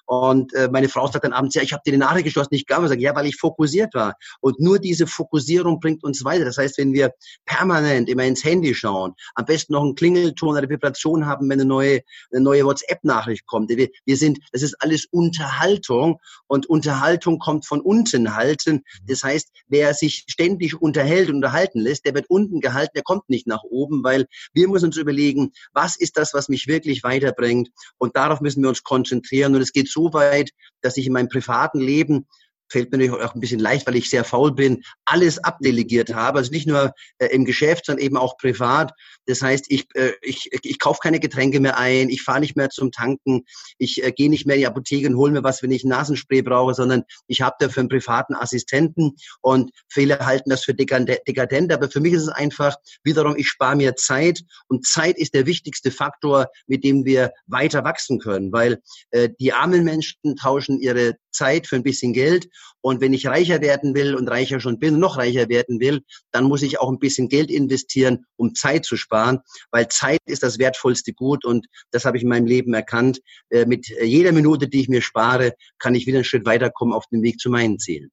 Und 0.06 0.52
äh, 0.54 0.68
meine 0.70 0.88
Frau 0.88 1.06
sagt 1.06 1.24
dann 1.24 1.32
abends, 1.32 1.54
ja, 1.54 1.62
ich 1.62 1.72
habe 1.72 1.82
dir 1.84 1.92
die 1.92 1.98
Nachricht 1.98 2.24
geschlossen, 2.24 2.54
ich 2.54 2.66
glaube, 2.66 2.88
sage, 2.88 3.00
ja, 3.00 3.14
weil 3.14 3.26
ich 3.26 3.36
fokussiert 3.36 3.94
war. 3.94 4.14
Und 4.40 4.60
nur 4.60 4.78
diese 4.78 5.06
Fokussierung 5.06 5.80
bringt 5.80 6.04
uns 6.04 6.24
weiter. 6.24 6.44
Das 6.44 6.58
heißt, 6.58 6.78
wenn 6.78 6.92
wir 6.92 7.12
permanent 7.46 8.08
immer 8.08 8.24
ins 8.24 8.44
Handy 8.44 8.74
schauen, 8.74 9.14
am 9.34 9.44
besten 9.44 9.72
noch 9.72 9.82
einen 9.82 9.94
Klingelton 9.94 10.50
oder 10.50 10.58
eine 10.58 10.68
Vibration 10.68 11.26
haben, 11.26 11.48
wenn 11.48 11.60
eine 11.60 11.68
neue, 11.68 12.00
eine 12.32 12.42
neue 12.42 12.64
WhatsApp-Nachricht 12.64 13.46
kommt. 13.46 13.70
Wir, 13.70 13.88
wir 14.04 14.16
sind, 14.16 14.38
das 14.52 14.62
ist 14.62 14.76
alles 14.80 15.06
Unterhaltung 15.10 16.18
und 16.46 16.66
Unterhaltung 16.66 17.38
kommt 17.38 17.66
von 17.66 17.80
unten 17.80 18.36
halten. 18.36 18.82
Das 19.06 19.24
heißt, 19.24 19.48
wer 19.68 19.94
sich 19.94 20.24
ständig 20.28 20.80
unterhält 20.80 21.28
und 21.28 21.36
unterhalten 21.36 21.80
lässt, 21.80 22.04
der 22.04 22.14
wird 22.14 22.28
unten 22.28 22.60
gehalten, 22.60 22.92
der 22.94 23.02
kommt 23.02 23.28
nicht 23.28 23.46
nach 23.46 23.62
oben, 23.62 24.04
weil 24.04 24.26
wir 24.52 24.68
müssen 24.68 24.86
uns 24.86 24.96
überlegen, 24.96 25.52
was 25.72 25.96
ist 25.96 26.16
das, 26.16 26.34
was 26.34 26.48
mich 26.48 26.66
wirklich 26.66 27.02
weiterbringt? 27.02 27.70
Und 27.98 28.16
darauf 28.16 28.40
müssen 28.40 28.62
wir 28.62 28.68
uns 28.68 28.82
konzentrieren. 28.82 29.54
Und 29.54 29.62
es 29.62 29.72
geht 29.72 29.88
so 29.94 30.12
weit, 30.12 30.50
dass 30.82 30.96
ich 30.98 31.06
in 31.06 31.12
meinem 31.12 31.28
privaten 31.28 31.80
Leben 31.80 32.26
fällt 32.68 32.90
mir 32.90 32.98
natürlich 32.98 33.22
auch 33.22 33.34
ein 33.34 33.40
bisschen 33.40 33.60
leicht, 33.60 33.86
weil 33.86 33.96
ich 33.96 34.10
sehr 34.10 34.24
faul 34.24 34.52
bin, 34.52 34.82
alles 35.04 35.42
abdelegiert 35.42 36.14
habe. 36.14 36.38
Also 36.38 36.50
nicht 36.50 36.66
nur 36.66 36.92
äh, 37.18 37.26
im 37.26 37.44
Geschäft, 37.44 37.86
sondern 37.86 38.04
eben 38.04 38.16
auch 38.16 38.36
privat. 38.36 38.92
Das 39.26 39.42
heißt, 39.42 39.66
ich, 39.68 39.86
äh, 39.94 40.12
ich, 40.22 40.50
ich 40.62 40.78
kaufe 40.78 41.00
keine 41.02 41.20
Getränke 41.20 41.60
mehr 41.60 41.78
ein, 41.78 42.08
ich 42.08 42.22
fahre 42.22 42.40
nicht 42.40 42.56
mehr 42.56 42.70
zum 42.70 42.92
Tanken, 42.92 43.44
ich 43.78 44.02
äh, 44.02 44.12
gehe 44.12 44.30
nicht 44.30 44.46
mehr 44.46 44.56
in 44.56 44.62
die 44.62 44.66
Apotheke 44.66 45.08
und 45.08 45.16
hole 45.16 45.32
mir 45.32 45.44
was, 45.44 45.62
wenn 45.62 45.70
ich 45.70 45.84
Nasenspray 45.84 46.42
brauche, 46.42 46.74
sondern 46.74 47.04
ich 47.26 47.42
habe 47.42 47.56
dafür 47.58 47.82
einen 47.82 47.88
privaten 47.88 48.34
Assistenten 48.34 49.12
und 49.40 49.70
viele 49.88 50.18
halten 50.18 50.50
das 50.50 50.64
für 50.64 50.74
dekadent, 50.74 51.72
aber 51.72 51.90
für 51.90 52.00
mich 52.00 52.12
ist 52.12 52.22
es 52.22 52.28
einfach 52.28 52.76
wiederum, 53.02 53.36
ich 53.36 53.48
spare 53.48 53.76
mir 53.76 53.96
Zeit 53.96 54.42
und 54.68 54.86
Zeit 54.86 55.18
ist 55.18 55.34
der 55.34 55.46
wichtigste 55.46 55.90
Faktor, 55.90 56.48
mit 56.66 56.84
dem 56.84 57.04
wir 57.04 57.32
weiter 57.46 57.84
wachsen 57.84 58.18
können, 58.18 58.52
weil 58.52 58.80
äh, 59.10 59.30
die 59.40 59.52
armen 59.52 59.84
Menschen 59.84 60.36
tauschen 60.36 60.80
ihre 60.80 61.16
Zeit 61.30 61.66
für 61.66 61.76
ein 61.76 61.82
bisschen 61.82 62.12
Geld 62.12 62.48
und 62.80 63.00
wenn 63.00 63.12
ich 63.12 63.26
reicher 63.26 63.60
werden 63.60 63.94
will 63.94 64.14
und 64.14 64.28
reicher 64.28 64.60
schon 64.60 64.78
bin, 64.78 64.98
noch 64.98 65.16
reicher 65.16 65.48
werden 65.48 65.80
will, 65.80 66.02
dann 66.32 66.44
muss 66.44 66.62
ich 66.62 66.80
auch 66.80 66.90
ein 66.90 66.98
bisschen 66.98 67.28
Geld 67.28 67.50
investieren, 67.50 68.26
um 68.36 68.54
Zeit 68.54 68.84
zu 68.84 68.96
sparen, 68.96 69.40
weil 69.70 69.88
Zeit 69.88 70.20
ist 70.26 70.42
das 70.42 70.58
wertvollste 70.58 71.12
Gut 71.12 71.44
und 71.44 71.66
das 71.90 72.04
habe 72.04 72.16
ich 72.16 72.22
in 72.22 72.28
meinem 72.28 72.46
Leben 72.46 72.74
erkannt. 72.74 73.20
Äh, 73.50 73.66
mit 73.66 73.88
jeder 73.88 74.32
Minute, 74.32 74.68
die 74.68 74.80
ich 74.80 74.88
mir 74.88 75.02
spare, 75.02 75.54
kann 75.78 75.94
ich 75.94 76.06
wieder 76.06 76.18
einen 76.18 76.24
Schritt 76.24 76.46
weiterkommen 76.46 76.94
auf 76.94 77.06
dem 77.08 77.22
Weg 77.22 77.38
zu 77.38 77.50
meinen 77.50 77.78
Zielen. 77.78 78.10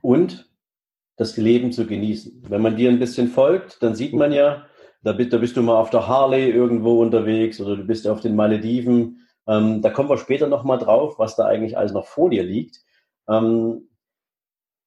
Und 0.00 0.48
das 1.16 1.36
Leben 1.36 1.72
zu 1.72 1.86
genießen. 1.86 2.44
Wenn 2.48 2.62
man 2.62 2.76
dir 2.76 2.90
ein 2.90 2.98
bisschen 2.98 3.28
folgt, 3.28 3.82
dann 3.82 3.94
sieht 3.94 4.14
man 4.14 4.32
ja, 4.32 4.66
da 5.02 5.12
bist, 5.12 5.56
du 5.56 5.62
mal 5.62 5.76
auf 5.76 5.90
der 5.90 6.08
Harley 6.08 6.50
irgendwo 6.50 7.00
unterwegs 7.00 7.60
oder 7.60 7.76
du 7.76 7.84
bist 7.84 8.08
auf 8.08 8.20
den 8.20 8.34
Malediven. 8.34 9.26
Ähm, 9.46 9.82
da 9.82 9.90
kommen 9.90 10.08
wir 10.08 10.16
später 10.16 10.46
nochmal 10.46 10.78
drauf, 10.78 11.18
was 11.18 11.36
da 11.36 11.44
eigentlich 11.44 11.76
alles 11.76 11.92
noch 11.92 12.06
vor 12.06 12.30
dir 12.30 12.42
liegt. 12.42 12.80
Ähm, 13.28 13.88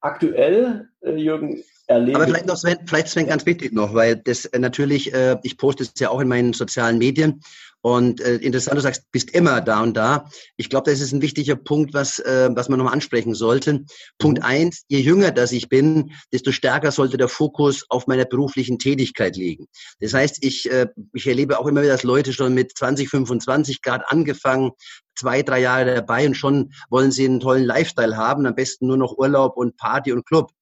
aktuell, 0.00 0.88
äh, 1.00 1.16
Jürgen, 1.16 1.62
erlebe 1.86 2.16
Aber 2.16 2.26
vielleicht 2.26 2.46
noch, 2.46 2.56
Sven, 2.56 2.78
vielleicht 2.86 3.08
Sven, 3.08 3.26
ganz 3.26 3.44
wichtig 3.46 3.72
noch, 3.72 3.94
weil 3.94 4.16
das 4.16 4.44
äh, 4.46 4.58
natürlich, 4.58 5.12
äh, 5.12 5.36
ich 5.42 5.56
poste 5.56 5.82
es 5.82 5.92
ja 5.98 6.10
auch 6.10 6.20
in 6.20 6.28
meinen 6.28 6.52
sozialen 6.52 6.98
Medien 6.98 7.40
und 7.80 8.20
äh, 8.20 8.36
interessant, 8.36 8.76
du 8.76 8.82
sagst, 8.82 9.04
bist 9.12 9.30
immer 9.30 9.60
da 9.60 9.82
und 9.82 9.96
da. 9.96 10.28
Ich 10.56 10.68
glaube, 10.68 10.90
das 10.90 11.00
ist 11.00 11.12
ein 11.12 11.22
wichtiger 11.22 11.54
Punkt, 11.54 11.94
was, 11.94 12.18
äh, 12.18 12.50
was 12.52 12.68
man 12.68 12.78
nochmal 12.78 12.94
ansprechen 12.94 13.34
sollte. 13.34 13.84
Punkt 14.18 14.40
mhm. 14.40 14.44
eins, 14.44 14.82
je 14.88 14.98
jünger 14.98 15.30
das 15.30 15.52
ich 15.52 15.68
bin, 15.68 16.12
desto 16.32 16.50
stärker 16.50 16.90
sollte 16.90 17.16
der 17.16 17.28
Fokus 17.28 17.84
auf 17.88 18.06
meiner 18.06 18.24
beruflichen 18.24 18.78
Tätigkeit 18.78 19.36
liegen. 19.36 19.66
Das 20.00 20.12
heißt, 20.12 20.44
ich, 20.44 20.70
äh, 20.70 20.88
ich 21.12 21.26
erlebe 21.26 21.58
auch 21.58 21.66
immer 21.66 21.82
wieder, 21.82 21.92
dass 21.92 22.02
Leute 22.02 22.32
schon 22.32 22.54
mit 22.54 22.76
20, 22.76 23.08
25 23.08 23.82
Grad 23.82 24.02
angefangen, 24.06 24.72
zwei, 25.18 25.42
drei 25.42 25.60
Jahre 25.60 25.94
dabei 25.94 26.26
und 26.26 26.34
schon 26.34 26.72
wollen 26.90 27.12
sie 27.12 27.24
einen 27.24 27.40
tollen 27.40 27.64
Lifestyle 27.64 28.16
haben, 28.16 28.46
am 28.46 28.54
besten 28.54 28.86
nur 28.86 28.96
noch 28.96 29.18
Urlaub 29.18 29.56
und 29.56 29.76
Party 29.76 30.12
und 30.12 30.26
Club. 30.26 30.52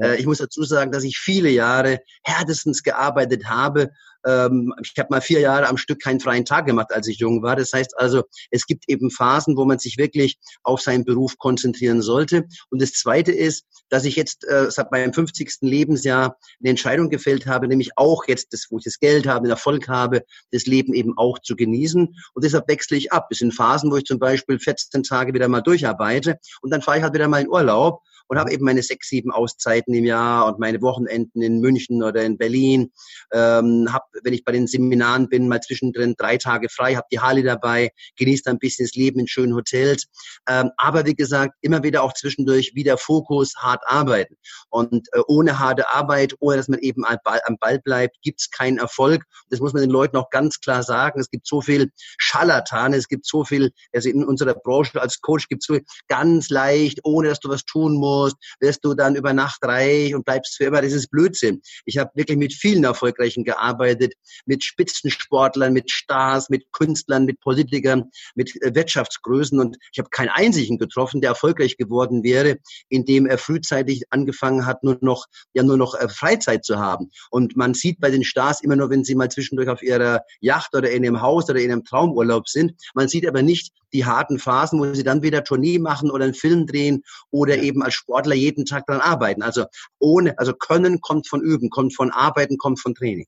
Äh, 0.00 0.16
ich 0.16 0.26
muss 0.26 0.38
dazu 0.38 0.62
sagen, 0.62 0.92
dass 0.92 1.04
ich 1.04 1.18
viele 1.18 1.50
Jahre 1.50 2.00
härtestens 2.22 2.82
gearbeitet 2.82 3.46
habe. 3.46 3.90
Ähm, 4.26 4.72
ich 4.82 4.94
habe 4.98 5.08
mal 5.10 5.20
vier 5.20 5.40
Jahre 5.40 5.68
am 5.68 5.76
Stück 5.76 6.00
keinen 6.00 6.20
freien 6.20 6.44
Tag 6.44 6.66
gemacht, 6.66 6.92
als 6.92 7.08
ich 7.08 7.18
jung 7.18 7.42
war. 7.42 7.56
Das 7.56 7.72
heißt 7.72 7.98
also, 7.98 8.24
es 8.50 8.66
gibt 8.66 8.88
eben 8.88 9.10
Phasen, 9.10 9.56
wo 9.56 9.64
man 9.64 9.78
sich 9.78 9.98
wirklich 9.98 10.38
auf 10.62 10.80
seinen 10.80 11.04
Beruf 11.04 11.38
konzentrieren 11.38 12.02
sollte. 12.02 12.44
Und 12.70 12.80
das 12.80 12.92
Zweite 12.92 13.32
ist, 13.32 13.64
dass 13.90 14.04
ich 14.04 14.16
jetzt 14.16 14.46
äh, 14.48 14.70
seit 14.70 14.90
meinem 14.90 15.12
50. 15.12 15.58
Lebensjahr 15.60 16.38
eine 16.60 16.70
Entscheidung 16.70 17.10
gefällt 17.10 17.46
habe, 17.46 17.68
nämlich 17.68 17.90
auch 17.96 18.26
jetzt, 18.26 18.52
das, 18.52 18.66
wo 18.70 18.78
ich 18.78 18.84
das 18.84 18.98
Geld 18.98 19.26
habe, 19.26 19.46
den 19.46 19.50
Erfolg 19.50 19.88
habe, 19.88 20.22
das 20.52 20.66
Leben 20.66 20.94
eben 20.94 21.16
auch 21.18 21.38
zu 21.40 21.54
genießen. 21.54 22.16
Und 22.34 22.44
deshalb 22.44 22.68
wechsle 22.68 22.96
ich 22.96 23.12
ab. 23.12 23.28
Es 23.30 23.38
sind 23.38 23.52
Phasen, 23.52 23.90
wo 23.90 23.96
ich 23.96 24.04
zum 24.04 24.18
Beispiel 24.18 24.58
14 24.58 25.02
Tage 25.02 25.34
wieder 25.34 25.48
mal 25.48 25.60
durcharbeite 25.60 26.38
und 26.62 26.70
dann 26.70 26.82
fahre 26.82 26.98
ich 26.98 27.02
halt 27.02 27.14
wieder 27.14 27.28
mal 27.28 27.42
in 27.42 27.48
Urlaub 27.48 28.02
und 28.28 28.38
habe 28.38 28.52
eben 28.52 28.64
meine 28.64 28.82
sechs, 28.82 29.08
sieben 29.08 29.30
Auszeiten 29.30 29.94
im 29.94 30.04
Jahr 30.04 30.46
und 30.46 30.58
meine 30.58 30.80
Wochenenden 30.82 31.42
in 31.42 31.60
München 31.60 32.02
oder 32.02 32.22
in 32.22 32.38
Berlin. 32.38 32.90
Ähm, 33.32 33.88
habe, 33.92 34.04
wenn 34.22 34.32
ich 34.32 34.44
bei 34.44 34.52
den 34.52 34.66
Seminaren 34.66 35.28
bin, 35.28 35.48
mal 35.48 35.60
zwischendrin 35.60 36.14
drei 36.16 36.36
Tage 36.36 36.68
frei, 36.68 36.94
habe 36.94 37.06
die 37.12 37.20
Harley 37.20 37.42
dabei, 37.42 37.90
genieße 38.16 38.48
ein 38.48 38.58
bisschen 38.58 38.86
das 38.86 38.94
Leben 38.94 39.20
in 39.20 39.28
schönen 39.28 39.54
Hotels. 39.54 40.06
Ähm, 40.48 40.70
aber 40.76 41.06
wie 41.06 41.14
gesagt, 41.14 41.54
immer 41.60 41.82
wieder 41.82 42.02
auch 42.02 42.14
zwischendurch 42.14 42.72
wieder 42.74 42.96
Fokus, 42.96 43.54
hart 43.56 43.82
arbeiten. 43.86 44.36
Und 44.70 45.08
äh, 45.12 45.20
ohne 45.26 45.58
harte 45.58 45.90
Arbeit, 45.90 46.34
ohne 46.40 46.56
dass 46.56 46.68
man 46.68 46.80
eben 46.80 47.04
am 47.04 47.18
Ball, 47.24 47.40
am 47.46 47.56
Ball 47.58 47.78
bleibt, 47.78 48.16
gibt 48.22 48.40
es 48.40 48.50
keinen 48.50 48.78
Erfolg. 48.78 49.24
Das 49.50 49.60
muss 49.60 49.72
man 49.72 49.82
den 49.82 49.90
Leuten 49.90 50.16
auch 50.16 50.30
ganz 50.30 50.60
klar 50.60 50.82
sagen. 50.82 51.20
Es 51.20 51.30
gibt 51.30 51.46
so 51.46 51.60
viel 51.60 51.90
Scharlatane, 52.18 52.96
es 52.96 53.08
gibt 53.08 53.26
so 53.26 53.44
viel, 53.44 53.72
also 53.92 54.08
in 54.08 54.24
unserer 54.24 54.54
Branche 54.54 55.00
als 55.00 55.20
Coach 55.20 55.48
gibt 55.48 55.62
es 55.62 55.66
so 55.66 55.78
ganz 56.08 56.48
leicht, 56.48 57.00
ohne 57.04 57.28
dass 57.28 57.40
du 57.40 57.48
was 57.48 57.64
tun 57.64 57.94
musst 57.94 58.13
musst, 58.14 58.36
wirst 58.60 58.84
du 58.84 58.94
dann 58.94 59.16
über 59.16 59.32
Nacht 59.32 59.62
reich 59.62 60.14
und 60.14 60.24
bleibst 60.24 60.56
für 60.56 60.64
immer. 60.64 60.82
Das 60.82 60.92
ist 60.92 61.10
Blödsinn. 61.10 61.62
Ich 61.84 61.98
habe 61.98 62.10
wirklich 62.14 62.38
mit 62.38 62.52
vielen 62.52 62.84
Erfolgreichen 62.84 63.44
gearbeitet, 63.44 64.14
mit 64.46 64.64
Spitzensportlern, 64.64 65.72
mit 65.72 65.90
Stars, 65.90 66.48
mit 66.50 66.72
Künstlern, 66.72 67.24
mit 67.24 67.40
Politikern, 67.40 68.10
mit 68.34 68.54
äh, 68.62 68.74
Wirtschaftsgrößen 68.74 69.58
und 69.58 69.76
ich 69.92 69.98
habe 69.98 70.08
keinen 70.10 70.30
einzigen 70.30 70.78
getroffen, 70.78 71.20
der 71.20 71.30
erfolgreich 71.30 71.76
geworden 71.76 72.22
wäre, 72.22 72.58
indem 72.88 73.26
er 73.26 73.38
frühzeitig 73.38 74.04
angefangen 74.10 74.66
hat, 74.66 74.82
nur 74.82 74.98
noch 75.00 75.26
ja 75.52 75.62
nur 75.62 75.76
noch 75.76 75.94
äh, 75.94 76.08
Freizeit 76.08 76.64
zu 76.64 76.78
haben. 76.78 77.10
Und 77.30 77.56
man 77.56 77.74
sieht 77.74 78.00
bei 78.00 78.10
den 78.10 78.24
Stars 78.24 78.62
immer 78.62 78.76
nur, 78.76 78.90
wenn 78.90 79.04
sie 79.04 79.14
mal 79.14 79.30
zwischendurch 79.30 79.68
auf 79.68 79.82
ihrer 79.82 80.22
Yacht 80.40 80.74
oder 80.74 80.90
in 80.90 81.04
ihrem 81.04 81.20
Haus 81.20 81.48
oder 81.48 81.60
in 81.60 81.72
einem 81.72 81.84
Traumurlaub 81.84 82.48
sind. 82.48 82.74
Man 82.94 83.08
sieht 83.08 83.26
aber 83.26 83.42
nicht 83.42 83.72
die 83.94 84.04
harten 84.04 84.38
Phasen, 84.38 84.80
wo 84.80 84.92
sie 84.92 85.04
dann 85.04 85.22
wieder 85.22 85.44
Tournee 85.44 85.78
machen 85.78 86.10
oder 86.10 86.24
einen 86.24 86.34
Film 86.34 86.66
drehen 86.66 87.04
oder 87.30 87.58
eben 87.58 87.82
als 87.82 87.94
Sportler 88.04 88.34
jeden 88.34 88.64
Tag 88.64 88.86
daran 88.86 89.02
arbeiten. 89.02 89.42
Also 89.42 89.64
ohne, 89.98 90.38
also 90.38 90.52
Können 90.52 91.00
kommt 91.00 91.28
von 91.28 91.42
Üben, 91.42 91.70
kommt 91.70 91.94
von 91.94 92.10
Arbeiten, 92.12 92.58
kommt 92.58 92.80
von 92.80 92.94
Training. 92.94 93.26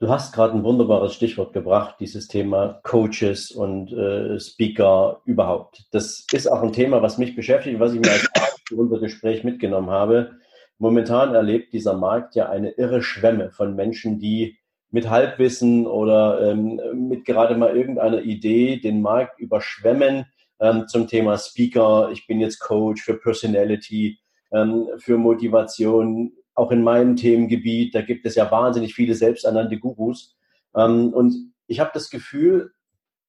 Du 0.00 0.08
hast 0.08 0.34
gerade 0.34 0.54
ein 0.54 0.64
wunderbares 0.64 1.14
Stichwort 1.14 1.52
gebracht, 1.52 1.96
dieses 2.00 2.26
Thema 2.26 2.80
Coaches 2.82 3.50
und 3.50 3.92
äh, 3.92 4.38
Speaker 4.40 5.22
überhaupt. 5.24 5.84
Das 5.92 6.26
ist 6.32 6.46
auch 6.46 6.62
ein 6.62 6.72
Thema, 6.72 7.00
was 7.00 7.16
mich 7.16 7.36
beschäftigt, 7.36 7.80
was 7.80 7.94
ich 7.94 8.00
mir 8.00 8.10
als 8.10 8.28
unser 8.72 8.98
Gespräch 8.98 9.44
mitgenommen 9.44 9.90
habe. 9.90 10.32
Momentan 10.78 11.34
erlebt 11.34 11.72
dieser 11.72 11.94
Markt 11.94 12.34
ja 12.34 12.48
eine 12.48 12.70
irre 12.70 13.02
Schwemme 13.02 13.50
von 13.50 13.76
Menschen, 13.76 14.18
die 14.18 14.58
mit 14.90 15.08
Halbwissen 15.08 15.86
oder 15.86 16.50
ähm, 16.50 16.80
mit 17.08 17.24
gerade 17.24 17.56
mal 17.56 17.76
irgendeiner 17.76 18.22
Idee 18.22 18.78
den 18.80 19.00
Markt 19.00 19.38
überschwemmen 19.38 20.26
ähm, 20.64 20.88
zum 20.88 21.06
Thema 21.06 21.36
Speaker. 21.36 22.10
Ich 22.12 22.26
bin 22.26 22.40
jetzt 22.40 22.58
Coach 22.58 23.02
für 23.02 23.14
Personality, 23.14 24.18
ähm, 24.52 24.88
für 24.98 25.18
Motivation, 25.18 26.32
auch 26.54 26.70
in 26.70 26.82
meinem 26.82 27.16
Themengebiet. 27.16 27.94
Da 27.94 28.00
gibt 28.00 28.24
es 28.24 28.34
ja 28.34 28.50
wahnsinnig 28.50 28.94
viele 28.94 29.14
selbsternannte 29.14 29.78
Gurus. 29.78 30.36
Ähm, 30.74 31.12
und 31.12 31.52
ich 31.66 31.80
habe 31.80 31.90
das 31.92 32.08
Gefühl, 32.08 32.72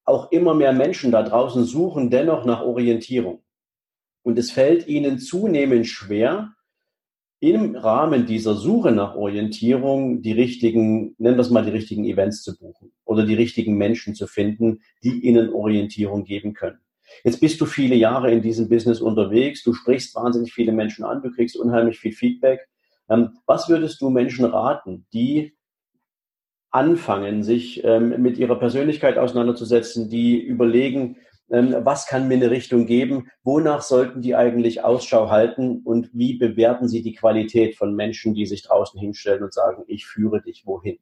auch 0.05 0.31
immer 0.31 0.53
mehr 0.53 0.71
Menschen 0.71 1.11
da 1.11 1.23
draußen 1.23 1.65
suchen 1.65 2.09
dennoch 2.09 2.45
nach 2.45 2.61
Orientierung. 2.61 3.43
Und 4.23 4.37
es 4.37 4.51
fällt 4.51 4.87
ihnen 4.87 5.19
zunehmend 5.19 5.87
schwer, 5.87 6.53
im 7.39 7.75
Rahmen 7.75 8.25
dieser 8.25 8.55
Suche 8.55 8.91
nach 8.91 9.15
Orientierung 9.15 10.21
die 10.21 10.31
richtigen, 10.31 11.15
nennen 11.17 11.37
wir 11.37 11.41
es 11.41 11.49
mal 11.49 11.65
die 11.65 11.71
richtigen 11.71 12.05
Events 12.05 12.41
zu 12.41 12.57
buchen 12.57 12.91
oder 13.03 13.25
die 13.25 13.35
richtigen 13.35 13.77
Menschen 13.77 14.15
zu 14.15 14.25
finden, 14.25 14.81
die 15.03 15.19
ihnen 15.19 15.51
Orientierung 15.51 16.23
geben 16.23 16.53
können. 16.53 16.79
Jetzt 17.23 17.39
bist 17.39 17.59
du 17.61 17.65
viele 17.65 17.95
Jahre 17.95 18.31
in 18.31 18.41
diesem 18.41 18.69
Business 18.69 19.01
unterwegs, 19.01 19.63
du 19.63 19.73
sprichst 19.73 20.15
wahnsinnig 20.15 20.53
viele 20.53 20.71
Menschen 20.71 21.05
an, 21.05 21.21
du 21.21 21.31
kriegst 21.31 21.57
unheimlich 21.57 21.99
viel 21.99 22.13
Feedback. 22.13 22.67
Ähm, 23.09 23.37
was 23.45 23.69
würdest 23.69 24.01
du 24.01 24.09
Menschen 24.09 24.45
raten, 24.45 25.05
die 25.13 25.55
anfangen, 26.71 27.43
sich 27.43 27.83
ähm, 27.83 28.21
mit 28.21 28.37
ihrer 28.37 28.59
Persönlichkeit 28.59 29.17
auseinanderzusetzen, 29.17 30.09
die 30.09 30.41
überlegen, 30.41 31.17
ähm, 31.49 31.75
was 31.79 32.07
kann 32.07 32.27
mir 32.27 32.35
eine 32.35 32.51
Richtung 32.51 32.85
geben, 32.85 33.29
wonach 33.43 33.81
sollten 33.81 34.21
die 34.21 34.35
eigentlich 34.35 34.83
Ausschau 34.83 35.29
halten 35.29 35.81
und 35.83 36.09
wie 36.13 36.37
bewerten 36.37 36.87
sie 36.87 37.01
die 37.01 37.13
Qualität 37.13 37.75
von 37.75 37.95
Menschen, 37.95 38.33
die 38.33 38.45
sich 38.45 38.63
draußen 38.63 38.99
hinstellen 38.99 39.43
und 39.43 39.53
sagen, 39.53 39.83
ich 39.87 40.05
führe 40.05 40.41
dich 40.41 40.65
wohin? 40.65 40.97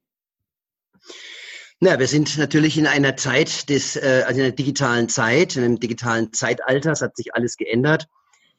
Na, 1.80 2.00
wir 2.00 2.08
sind 2.08 2.38
natürlich 2.38 2.78
in 2.78 2.88
einer 2.88 3.18
Zeit 3.18 3.70
des, 3.70 3.96
äh, 3.96 4.24
also 4.26 4.40
in 4.40 4.46
einer 4.46 4.56
digitalen 4.56 5.10
Zeit, 5.10 5.56
in 5.56 5.64
einem 5.64 5.80
digitalen 5.80 6.32
Zeitalter. 6.32 6.92
Es 6.92 7.02
hat 7.02 7.18
sich 7.18 7.36
alles 7.36 7.58
geändert. 7.58 8.08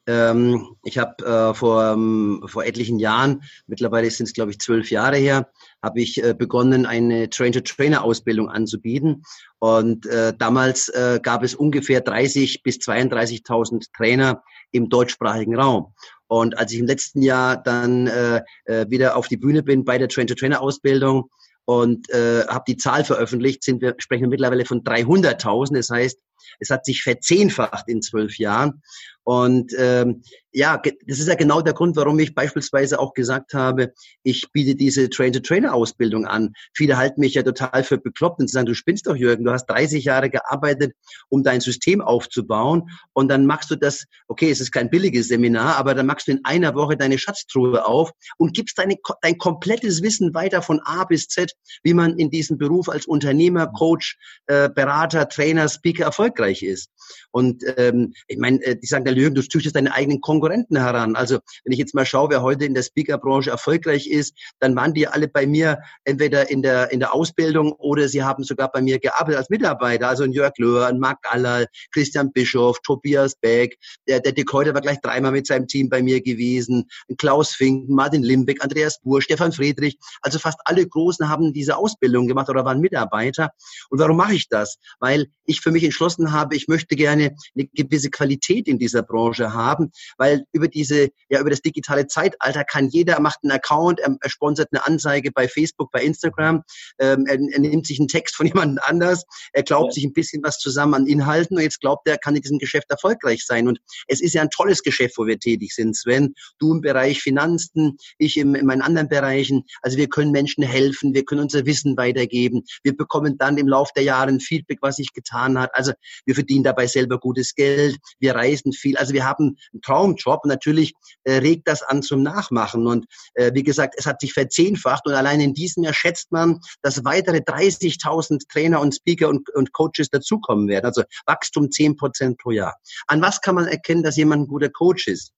Ähm, 0.07 0.75
ich 0.83 0.99
habe 0.99 1.25
äh, 1.25 1.53
vor, 1.55 1.83
ähm, 1.93 2.43
vor 2.45 2.63
etlichen 2.63 2.99
Jahren, 2.99 3.41
mittlerweile 3.65 4.09
sind 4.11 4.27
es 4.27 4.33
glaube 4.33 4.51
ich 4.51 4.59
zwölf 4.59 4.91
Jahre 4.91 5.17
her, 5.17 5.49
habe 5.81 5.99
ich 5.99 6.23
äh, 6.23 6.35
begonnen, 6.37 6.85
eine 6.85 7.29
Train-to-Trainer-Ausbildung 7.29 8.49
anzubieten. 8.49 9.23
Und 9.57 10.05
äh, 10.05 10.33
damals 10.37 10.89
äh, 10.89 11.19
gab 11.23 11.43
es 11.43 11.55
ungefähr 11.55 12.01
30 12.01 12.61
bis 12.61 12.77
32.000 12.77 13.87
Trainer 13.97 14.43
im 14.71 14.89
deutschsprachigen 14.89 15.55
Raum. 15.55 15.93
Und 16.27 16.57
als 16.57 16.71
ich 16.71 16.79
im 16.79 16.87
letzten 16.87 17.23
Jahr 17.23 17.57
dann 17.57 18.05
äh, 18.05 18.41
äh, 18.65 18.85
wieder 18.89 19.15
auf 19.15 19.27
die 19.27 19.37
Bühne 19.37 19.63
bin 19.63 19.85
bei 19.85 19.97
der 19.97 20.09
Train-to-Trainer-Ausbildung 20.09 21.31
und 21.65 22.09
äh, 22.11 22.45
habe 22.47 22.63
die 22.67 22.77
Zahl 22.77 23.03
veröffentlicht, 23.03 23.63
sind 23.63 23.81
wir, 23.81 23.95
sprechen 23.97 24.23
wir 24.23 24.29
mittlerweile 24.29 24.65
von 24.65 24.83
300.000. 24.83 25.75
Das 25.75 25.89
heißt, 25.89 26.19
es 26.59 26.69
hat 26.69 26.85
sich 26.85 27.01
verzehnfacht 27.01 27.87
in 27.87 28.01
zwölf 28.01 28.37
Jahren. 28.37 28.83
Und 29.23 29.73
ähm, 29.77 30.21
ja, 30.55 30.81
das 31.05 31.19
ist 31.19 31.27
ja 31.27 31.35
genau 31.35 31.61
der 31.61 31.73
Grund, 31.73 31.97
warum 31.97 32.17
ich 32.17 32.33
beispielsweise 32.33 32.97
auch 32.97 33.13
gesagt 33.13 33.53
habe, 33.53 33.93
ich 34.23 34.53
biete 34.53 34.75
diese 34.75 35.09
Train-to-Trainer-Ausbildung 35.09 36.25
an. 36.25 36.53
Viele 36.73 36.95
halten 36.95 37.19
mich 37.19 37.33
ja 37.33 37.43
total 37.43 37.83
für 37.83 37.97
bekloppt 37.97 38.39
und 38.39 38.49
sagen, 38.49 38.65
du 38.65 38.73
spinnst 38.73 39.05
doch, 39.05 39.17
Jürgen, 39.17 39.43
du 39.43 39.51
hast 39.51 39.65
30 39.65 40.05
Jahre 40.05 40.29
gearbeitet, 40.29 40.93
um 41.27 41.43
dein 41.43 41.59
System 41.59 41.99
aufzubauen 41.99 42.89
und 43.11 43.27
dann 43.27 43.45
machst 43.45 43.69
du 43.69 43.75
das, 43.75 44.05
okay, 44.29 44.49
es 44.49 44.61
ist 44.61 44.71
kein 44.71 44.89
billiges 44.89 45.27
Seminar, 45.27 45.75
aber 45.75 45.93
dann 45.93 46.05
machst 46.05 46.29
du 46.29 46.31
in 46.31 46.45
einer 46.45 46.73
Woche 46.73 46.95
deine 46.95 47.17
Schatztruhe 47.17 47.85
auf 47.85 48.11
und 48.37 48.55
gibst 48.55 48.77
deine, 48.77 48.95
dein 49.21 49.37
komplettes 49.37 50.03
Wissen 50.03 50.33
weiter 50.33 50.61
von 50.61 50.79
A 50.85 51.03
bis 51.03 51.27
Z, 51.27 51.51
wie 51.83 51.93
man 51.93 52.17
in 52.17 52.29
diesem 52.29 52.57
Beruf 52.57 52.87
als 52.87 53.07
Unternehmer, 53.07 53.67
Coach, 53.67 54.17
äh, 54.47 54.69
Berater, 54.69 55.27
Trainer, 55.27 55.67
Speaker 55.67 56.05
erfolgreich 56.05 56.63
ist. 56.63 56.91
Und 57.31 57.61
ähm, 57.75 58.13
ich 58.27 58.37
meine, 58.37 58.63
äh, 58.63 58.77
die 58.77 58.87
sagen, 58.87 59.03
der 59.03 59.15
Jürgen, 59.15 59.35
du 59.35 59.41
züchtest 59.41 59.75
deine 59.75 59.93
eigenen 59.93 60.21
Konkurrenten 60.21 60.44
Konkurrenten 60.45 60.77
heran. 60.77 61.15
Also 61.15 61.39
wenn 61.63 61.73
ich 61.73 61.79
jetzt 61.79 61.95
mal 61.95 62.05
schaue, 62.05 62.29
wer 62.29 62.43
heute 62.43 62.65
in 62.65 62.75
der 62.75 62.83
Speaker-Branche 62.83 63.49
erfolgreich 63.49 64.07
ist, 64.07 64.37
dann 64.59 64.75
waren 64.75 64.93
die 64.93 65.07
alle 65.07 65.27
bei 65.27 65.47
mir 65.47 65.79
entweder 66.03 66.51
in 66.51 66.61
der, 66.61 66.91
in 66.91 66.99
der 66.99 67.15
Ausbildung 67.15 67.71
oder 67.73 68.07
sie 68.07 68.21
haben 68.21 68.43
sogar 68.43 68.71
bei 68.71 68.81
mir 68.81 68.99
gearbeitet 68.99 69.39
als 69.39 69.49
Mitarbeiter. 69.49 70.07
Also 70.07 70.23
ein 70.23 70.31
Jörg 70.31 70.53
Löhr, 70.57 70.85
ein 70.85 70.99
Marc 70.99 71.17
Aller, 71.31 71.65
Christian 71.91 72.31
Bischof, 72.31 72.79
Tobias 72.81 73.35
Beck, 73.35 73.77
der, 74.07 74.19
der 74.19 74.33
Dick 74.33 74.53
Heute 74.53 74.75
war 74.75 74.81
gleich 74.81 75.01
dreimal 75.01 75.31
mit 75.31 75.47
seinem 75.47 75.67
Team 75.67 75.89
bei 75.89 76.03
mir 76.03 76.21
gewesen, 76.21 76.85
Klaus 77.17 77.55
Fink, 77.55 77.89
Martin 77.89 78.21
Limbeck, 78.21 78.63
Andreas 78.63 79.01
Buhr, 79.01 79.21
Stefan 79.21 79.51
Friedrich. 79.51 79.97
Also 80.21 80.37
fast 80.37 80.59
alle 80.65 80.87
Großen 80.87 81.27
haben 81.27 81.53
diese 81.53 81.75
Ausbildung 81.75 82.27
gemacht 82.27 82.49
oder 82.49 82.63
waren 82.65 82.79
Mitarbeiter. 82.79 83.49
Und 83.89 83.99
warum 83.99 84.17
mache 84.17 84.35
ich 84.35 84.47
das? 84.47 84.77
Weil 84.99 85.25
ich 85.45 85.61
für 85.61 85.71
mich 85.71 85.83
entschlossen 85.83 86.31
habe, 86.31 86.55
ich 86.55 86.67
möchte 86.67 86.95
gerne 86.95 87.35
eine 87.55 87.67
gewisse 87.73 88.11
Qualität 88.11 88.67
in 88.67 88.77
dieser 88.77 89.01
Branche 89.01 89.53
haben, 89.53 89.91
weil 90.17 90.34
weil 90.35 90.45
über 90.51 90.67
diese, 90.67 91.09
ja, 91.29 91.39
über 91.39 91.49
das 91.49 91.61
digitale 91.61 92.07
Zeitalter 92.07 92.63
kann 92.63 92.89
jeder, 92.89 93.19
macht 93.19 93.39
einen 93.43 93.51
Account, 93.51 93.99
er, 93.99 94.15
er 94.19 94.29
sponsert 94.29 94.69
eine 94.71 94.85
Anzeige 94.85 95.31
bei 95.31 95.47
Facebook, 95.47 95.91
bei 95.91 96.03
Instagram, 96.03 96.63
ähm, 96.99 97.25
er, 97.27 97.35
er, 97.35 97.59
nimmt 97.59 97.87
sich 97.87 97.99
einen 97.99 98.07
Text 98.07 98.35
von 98.35 98.47
jemand 98.47 98.83
anders, 98.83 99.23
er 99.53 99.63
glaubt 99.63 99.87
ja. 99.87 99.91
sich 99.93 100.03
ein 100.05 100.13
bisschen 100.13 100.43
was 100.43 100.57
zusammen 100.59 100.93
an 100.93 101.07
Inhalten 101.07 101.57
und 101.57 101.63
jetzt 101.63 101.81
glaubt 101.81 102.07
er, 102.07 102.17
kann 102.17 102.35
in 102.35 102.41
diesem 102.41 102.59
Geschäft 102.59 102.89
erfolgreich 102.89 103.45
sein. 103.45 103.67
Und 103.67 103.79
es 104.07 104.21
ist 104.21 104.33
ja 104.33 104.41
ein 104.41 104.49
tolles 104.49 104.81
Geschäft, 104.83 105.17
wo 105.17 105.25
wir 105.25 105.39
tätig 105.39 105.73
sind, 105.73 105.95
Sven. 105.95 106.33
Du 106.59 106.73
im 106.73 106.81
Bereich 106.81 107.21
Finanzen, 107.21 107.97
ich 108.17 108.37
im, 108.37 108.55
in 108.55 108.65
meinen 108.65 108.81
anderen 108.81 109.09
Bereichen. 109.09 109.63
Also 109.81 109.97
wir 109.97 110.07
können 110.07 110.31
Menschen 110.31 110.63
helfen, 110.63 111.13
wir 111.13 111.25
können 111.25 111.41
unser 111.41 111.65
Wissen 111.65 111.97
weitergeben. 111.97 112.63
Wir 112.83 112.95
bekommen 112.95 113.37
dann 113.37 113.57
im 113.57 113.67
Laufe 113.67 113.91
der 113.95 114.03
Jahre 114.03 114.29
ein 114.29 114.39
Feedback, 114.39 114.79
was 114.81 114.97
sich 114.97 115.13
getan 115.13 115.59
hat. 115.59 115.71
Also 115.73 115.93
wir 116.25 116.35
verdienen 116.35 116.63
dabei 116.63 116.87
selber 116.87 117.19
gutes 117.19 117.55
Geld, 117.55 117.97
wir 118.19 118.35
reisen 118.35 118.73
viel. 118.73 118.97
Also 118.97 119.13
wir 119.13 119.25
haben 119.25 119.57
einen 119.73 119.81
Traum 119.81 120.17
Job. 120.25 120.41
Und 120.43 120.49
natürlich 120.49 120.93
äh, 121.23 121.35
regt 121.35 121.67
das 121.67 121.83
an 121.83 122.01
zum 122.01 122.23
Nachmachen. 122.23 122.87
Und 122.87 123.05
äh, 123.35 123.51
wie 123.53 123.63
gesagt, 123.63 123.95
es 123.97 124.05
hat 124.05 124.21
sich 124.21 124.33
verzehnfacht 124.33 125.05
und 125.05 125.13
allein 125.13 125.41
in 125.41 125.53
diesem 125.53 125.83
Jahr 125.83 125.93
schätzt 125.93 126.31
man, 126.31 126.59
dass 126.81 127.03
weitere 127.05 127.37
30.000 127.37 128.47
Trainer 128.51 128.81
und 128.81 128.95
Speaker 128.95 129.29
und, 129.29 129.49
und 129.55 129.73
Coaches 129.73 130.09
dazukommen 130.09 130.67
werden. 130.67 130.85
Also 130.85 131.03
Wachstum 131.25 131.71
10 131.71 131.95
Prozent 131.95 132.37
pro 132.37 132.51
Jahr. 132.51 132.75
An 133.07 133.21
was 133.21 133.41
kann 133.41 133.55
man 133.55 133.67
erkennen, 133.67 134.03
dass 134.03 134.17
jemand 134.17 134.43
ein 134.43 134.47
guter 134.47 134.69
Coach 134.69 135.07
ist? 135.07 135.34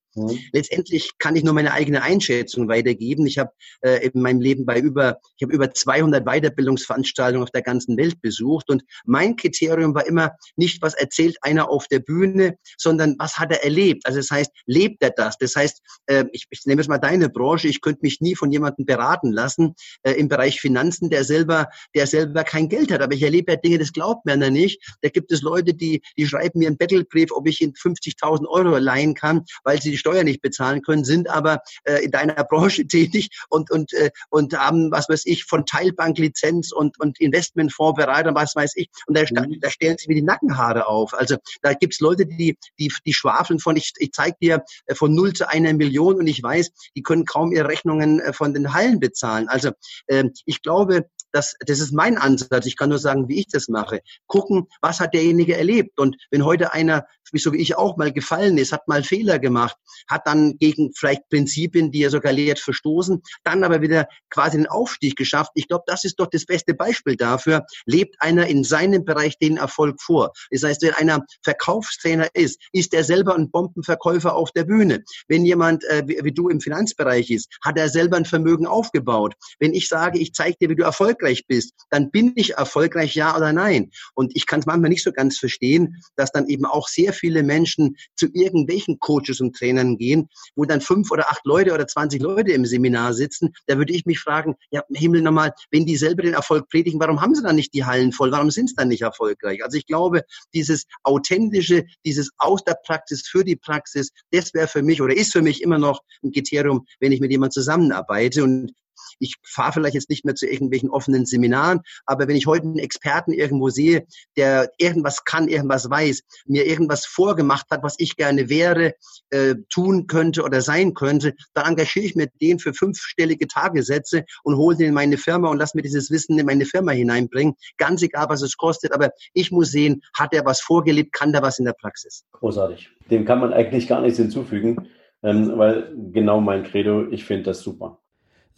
Letztendlich 0.52 1.18
kann 1.18 1.36
ich 1.36 1.44
nur 1.44 1.54
meine 1.54 1.74
eigene 1.74 2.02
Einschätzung 2.04 2.68
weitergeben. 2.68 3.26
Ich 3.26 3.38
habe 3.38 3.52
äh, 3.82 4.06
in 4.06 4.22
meinem 4.22 4.42
Leben 4.42 4.66
bei 4.66 4.80
über, 4.80 5.20
ich 5.38 5.44
habe 5.44 5.54
über 5.54 5.72
200 5.72 6.26
Weiterbildungsveranstaltungen 6.26 7.44
auf 7.44 7.52
der 7.52 7.62
ganzen 7.62 7.98
Welt 7.98 8.22
besucht 8.22 8.70
und 8.70 8.84
mein 9.06 9.36
Kriterium 9.36 9.94
war 9.94 10.06
immer 10.06 10.32
nicht, 10.56 10.82
was 10.82 10.94
erzählt 10.94 11.38
einer 11.42 11.70
auf 11.70 11.88
der 11.88 12.00
Bühne, 12.00 12.58
sondern 12.78 13.16
was 13.20 13.38
hat 13.38 13.52
er 13.52 13.64
erlebt. 13.64 14.06
Also 14.06 14.20
das 14.20 14.32
heißt, 14.32 14.52
lebt 14.66 15.04
er 15.04 15.12
das? 15.12 15.38
Das 15.38 15.56
heißt, 15.56 15.82
äh, 16.08 16.26
ich, 16.32 16.46
ich 16.50 16.66
nehme 16.66 16.82
jetzt 16.82 16.90
mal 16.90 16.98
deine 16.98 17.30
Branche. 17.30 17.68
Ich 17.68 17.82
könnte 17.82 18.00
mich 18.02 18.22
nie 18.22 18.36
von 18.36 18.52
jemandem 18.52 18.86
beraten 18.86 19.32
lassen 19.32 19.76
äh, 20.04 20.14
im 20.14 20.28
Bereich 20.28 20.60
Finanzen, 20.60 21.10
der 21.10 21.24
selber, 21.24 21.70
der 21.96 22.08
selber 22.08 22.44
kein 22.44 22.70
Geld 22.70 22.92
hat. 22.92 23.02
Aber 23.02 23.14
ich 23.14 23.24
erlebe 23.24 23.52
ja 23.52 23.58
Dinge, 23.58 23.78
das 23.78 23.94
glaubt 23.94 24.26
man 24.26 24.42
ja 24.42 24.50
nicht. 24.50 24.82
Da 25.02 25.10
gibt 25.10 25.32
es 25.32 25.42
Leute, 25.42 25.74
die, 25.74 26.02
die 26.18 26.28
schreiben 26.28 26.60
mir 26.60 26.68
einen 26.68 26.78
Battlebrief, 26.78 27.32
ob 27.32 27.48
ich 27.48 27.62
ihnen 27.62 27.74
50.000 27.74 28.48
Euro 28.48 28.78
leihen 28.78 29.14
kann, 29.14 29.44
weil 29.64 29.82
sie 29.82 29.92
die 29.92 29.98
Steuer 30.08 30.24
nicht 30.24 30.42
bezahlen 30.42 30.82
können, 30.82 31.04
sind 31.04 31.30
aber 31.30 31.62
äh, 31.84 32.04
in 32.04 32.12
deiner 32.12 32.44
Branche 32.44 32.88
tätig 32.88 33.30
und, 33.50 33.72
und, 33.72 33.94
äh, 33.94 34.12
und 34.30 34.58
haben, 34.58 34.92
was 34.92 35.10
weiß 35.10 35.26
ich, 35.26 35.44
von 35.44 35.66
Teilbanklizenz 35.66 36.72
und, 36.72 37.00
und 37.00 37.20
Investmentfondsberater, 37.20 38.34
was 38.34 38.56
weiß 38.56 38.74
ich. 38.76 38.90
Und 39.08 39.18
da, 39.18 39.24
mhm. 39.24 39.60
da 39.60 39.70
stellen 39.70 39.98
sich 39.98 40.08
mir 40.08 40.16
die 40.16 40.22
Nackenhaare 40.22 40.88
auf. 40.88 41.14
Also 41.14 41.36
da 41.62 41.74
gibt's 41.74 42.00
Leute, 42.00 42.26
die, 42.26 42.58
die, 42.80 42.92
die 43.06 43.14
schwafeln 43.14 43.60
von, 43.60 43.76
ich, 43.76 43.94
ich 43.98 44.12
zeige 44.12 44.38
dir 44.42 44.64
äh, 44.86 44.96
von 44.96 45.14
null 45.14 45.34
zu 45.34 45.50
einer 45.50 45.74
Million 45.74 46.16
und 46.16 46.28
ich 46.28 46.42
weiß, 46.42 46.72
die 46.96 47.04
können 47.04 47.26
kaum 47.26 47.52
ihre 47.52 47.68
Rechnungen 47.68 48.20
äh, 48.20 48.34
von 48.34 48.54
den 48.54 48.74
Hallen 48.74 49.00
bezahlen. 49.00 49.48
Also 49.50 49.72
äh, 50.08 50.26
ich 50.46 50.62
glaube, 50.62 51.10
das, 51.32 51.56
das 51.66 51.80
ist 51.80 51.94
mein 51.94 52.18
Ansatz. 52.18 52.66
Ich 52.66 52.78
kann 52.78 52.90
nur 52.90 53.00
sagen, 53.00 53.28
wie 53.28 53.40
ich 53.40 53.48
das 53.48 53.68
mache. 53.68 54.02
Gucken, 54.28 54.68
was 54.82 55.00
hat 55.00 55.14
derjenige 55.14 55.56
erlebt. 55.56 56.00
Und 56.00 56.16
wenn 56.32 56.46
heute 56.46 56.74
einer, 56.74 57.06
so 57.34 57.54
wie 57.54 57.62
ich 57.62 57.78
auch 57.78 57.98
mal 57.98 58.12
gefallen 58.12 58.58
ist, 58.58 58.72
hat 58.72 58.88
mal 58.88 59.04
Fehler 59.04 59.40
gemacht, 59.40 59.76
hat 60.10 60.26
dann 60.26 60.58
gegen 60.58 60.92
vielleicht 60.94 61.28
Prinzipien, 61.30 61.92
die 61.92 62.04
er 62.04 62.10
sogar 62.10 62.34
lehrt, 62.34 62.60
verstoßen, 62.60 63.22
dann 63.44 63.64
aber 63.64 63.82
wieder 63.82 64.08
quasi 64.30 64.58
den 64.58 64.68
Aufstieg 64.68 65.16
geschafft. 65.16 65.52
Ich 65.56 65.68
glaube, 65.68 65.84
das 65.88 66.04
ist 66.04 66.20
doch 66.20 66.28
das 66.28 66.46
beste 66.46 66.74
Beispiel 66.74 67.16
dafür. 67.16 67.66
Lebt 67.86 68.16
einer 68.20 68.48
in 68.48 68.64
seinem 68.64 69.06
Bereich 69.06 69.38
den 69.38 69.58
Erfolg 69.58 70.02
vor. 70.02 70.32
Das 70.52 70.64
heißt, 70.64 70.82
wenn 70.82 70.94
einer 70.94 71.26
Verkaufstrainer 71.44 72.28
ist, 72.34 72.62
ist 72.72 72.94
er 72.94 73.04
selber 73.04 73.36
ein 73.36 73.52
Bombenverkäufer 73.52 74.36
auf 74.36 74.52
der 74.52 74.64
Bühne. 74.64 75.04
Wenn 75.28 75.46
jemand 75.46 75.84
äh, 75.86 76.04
wie, 76.08 76.20
wie 76.24 76.32
du 76.32 76.50
im 76.50 76.62
Finanzbereich 76.62 77.30
ist, 77.30 77.56
hat 77.64 77.78
er 77.78 77.90
selber 77.90 78.18
ein 78.18 78.26
Vermögen 78.26 78.68
aufgebaut. 78.68 79.34
Wenn 79.60 79.74
ich 79.74 79.88
sage, 79.88 80.20
ich 80.20 80.34
zeige 80.34 80.58
dir, 80.60 80.70
wie 80.70 80.76
du 80.76 80.84
erfolgreich 80.84 81.27
erfolgreich 81.28 81.46
bist, 81.48 81.74
dann 81.90 82.12
bin 82.12 82.34
ich 82.36 82.54
erfolgreich, 82.54 83.16
ja 83.16 83.36
oder 83.36 83.54
nein. 83.54 83.92
Und 84.16 84.36
ich 84.36 84.46
kann 84.46 84.60
es 84.60 84.66
manchmal 84.66 84.90
nicht 84.90 85.04
so 85.04 85.12
ganz 85.12 85.38
verstehen, 85.38 86.02
dass 86.16 86.32
dann 86.32 86.48
eben 86.48 86.66
auch 86.66 86.88
sehr 86.88 87.14
viele 87.14 87.44
Menschen 87.44 87.96
zu 88.16 88.28
irgendwelchen 88.34 89.00
Coaches 89.00 89.42
und 89.42 89.56
Trainern 89.56 89.98
gehen, 89.98 90.30
wo 90.56 90.66
dann 90.66 90.82
fünf 90.82 91.12
oder 91.12 91.30
acht 91.30 91.46
Leute 91.46 91.74
oder 91.74 91.88
zwanzig 91.88 92.22
Leute 92.22 92.52
im 92.52 92.66
Seminar 92.66 93.14
sitzen. 93.14 93.54
Da 93.68 93.78
würde 93.78 93.94
ich 93.94 94.06
mich 94.06 94.20
fragen, 94.20 94.56
ja, 94.72 94.84
Himmel 94.94 95.22
nochmal, 95.22 95.54
wenn 95.72 95.86
die 95.86 95.98
selber 95.98 96.24
den 96.24 96.34
Erfolg 96.34 96.70
predigen, 96.70 97.00
warum 97.00 97.22
haben 97.22 97.36
sie 97.36 97.44
dann 97.44 97.56
nicht 97.56 97.74
die 97.74 97.86
Hallen 97.86 98.12
voll? 98.12 98.32
Warum 98.32 98.52
sind 98.52 98.70
sie 98.70 98.76
dann 98.76 98.88
nicht 98.88 99.02
erfolgreich? 99.02 99.64
Also 99.64 99.78
ich 99.78 99.86
glaube, 99.86 100.24
dieses 100.54 100.86
authentische, 101.04 101.86
dieses 102.06 102.30
aus 102.38 102.64
der 102.64 102.78
Praxis 102.86 103.28
für 103.28 103.44
die 103.44 103.56
Praxis, 103.56 104.12
das 104.32 104.54
wäre 104.54 104.68
für 104.68 104.82
mich 104.82 105.02
oder 105.02 105.16
ist 105.16 105.32
für 105.32 105.42
mich 105.42 105.62
immer 105.62 105.78
noch 105.78 106.02
ein 106.24 106.32
Kriterium, 106.32 106.86
wenn 107.00 107.12
ich 107.12 107.20
mit 107.20 107.32
jemandem 107.32 107.52
zusammenarbeite. 107.52 108.44
Und 108.44 108.74
ich 109.20 109.36
fahre 109.44 109.74
vielleicht 109.74 109.96
jetzt 109.96 110.10
nicht 110.10 110.26
mehr 110.26 110.36
zu 110.36 110.48
irgendwelchen 110.48 110.90
offenen 110.90 111.26
Seminaren, 111.26 111.82
aber 112.06 112.28
wenn 112.28 112.36
ich 112.36 112.48
heute 112.48 112.64
einen 112.64 112.80
Experten 112.80 113.34
irgendwo 113.34 113.70
sehe, 113.70 114.06
der 114.36 114.72
irgendwas 114.78 115.24
kann, 115.24 115.48
irgendwas 115.48 115.90
weiß, 115.90 116.22
mir 116.46 116.66
irgendwas 116.66 117.06
vorgemacht 117.06 117.68
hat, 117.72 117.84
was 117.84 117.96
ich 117.98 118.16
gerne 118.16 118.50
wäre, 118.50 118.94
äh, 119.30 119.56
tun 119.70 120.08
könnte 120.08 120.44
oder 120.44 120.62
sein 120.62 120.94
könnte, 120.94 121.34
dann 121.54 121.66
engagiere 121.66 122.06
ich 122.06 122.16
mir 122.16 122.28
den 122.42 122.60
für 122.60 122.74
fünfstellige 122.74 123.48
Tagessätze 123.48 124.26
und 124.44 124.58
hole 124.58 124.78
den 124.78 124.88
in 124.88 124.94
meine 124.94 125.18
Firma 125.18 125.50
und 125.50 125.58
lass 125.58 125.74
mir 125.74 125.82
dieses 125.82 126.12
Wissen 126.12 126.38
in 126.40 126.46
meine 126.46 126.66
Firma 126.66 126.92
hineinbringen. 126.92 127.56
Ganz 127.78 128.02
egal, 128.02 128.28
was 128.30 128.42
es 128.42 128.58
kostet, 128.58 128.94
aber 128.94 129.12
ich 129.34 129.52
muss 129.52 129.72
sehen, 129.72 130.02
hat 130.18 130.34
er 130.34 130.46
was 130.46 130.62
vorgelebt, 130.62 131.14
kann 131.14 131.32
der 131.32 131.42
was 131.42 131.60
in 131.60 131.66
der 131.66 131.74
Praxis. 131.74 132.26
Großartig. 132.32 132.90
Dem 133.10 133.26
kann 133.26 133.40
man 133.40 133.54
eigentlich 133.54 133.88
gar 133.88 134.02
nichts 134.02 134.18
hinzufügen, 134.18 134.90
ähm, 135.24 135.58
weil 135.58 135.94
genau 136.12 136.42
mein 136.42 136.64
Credo, 136.64 137.08
ich 137.10 137.26
finde 137.26 137.44
das 137.44 137.62
super. 137.62 138.02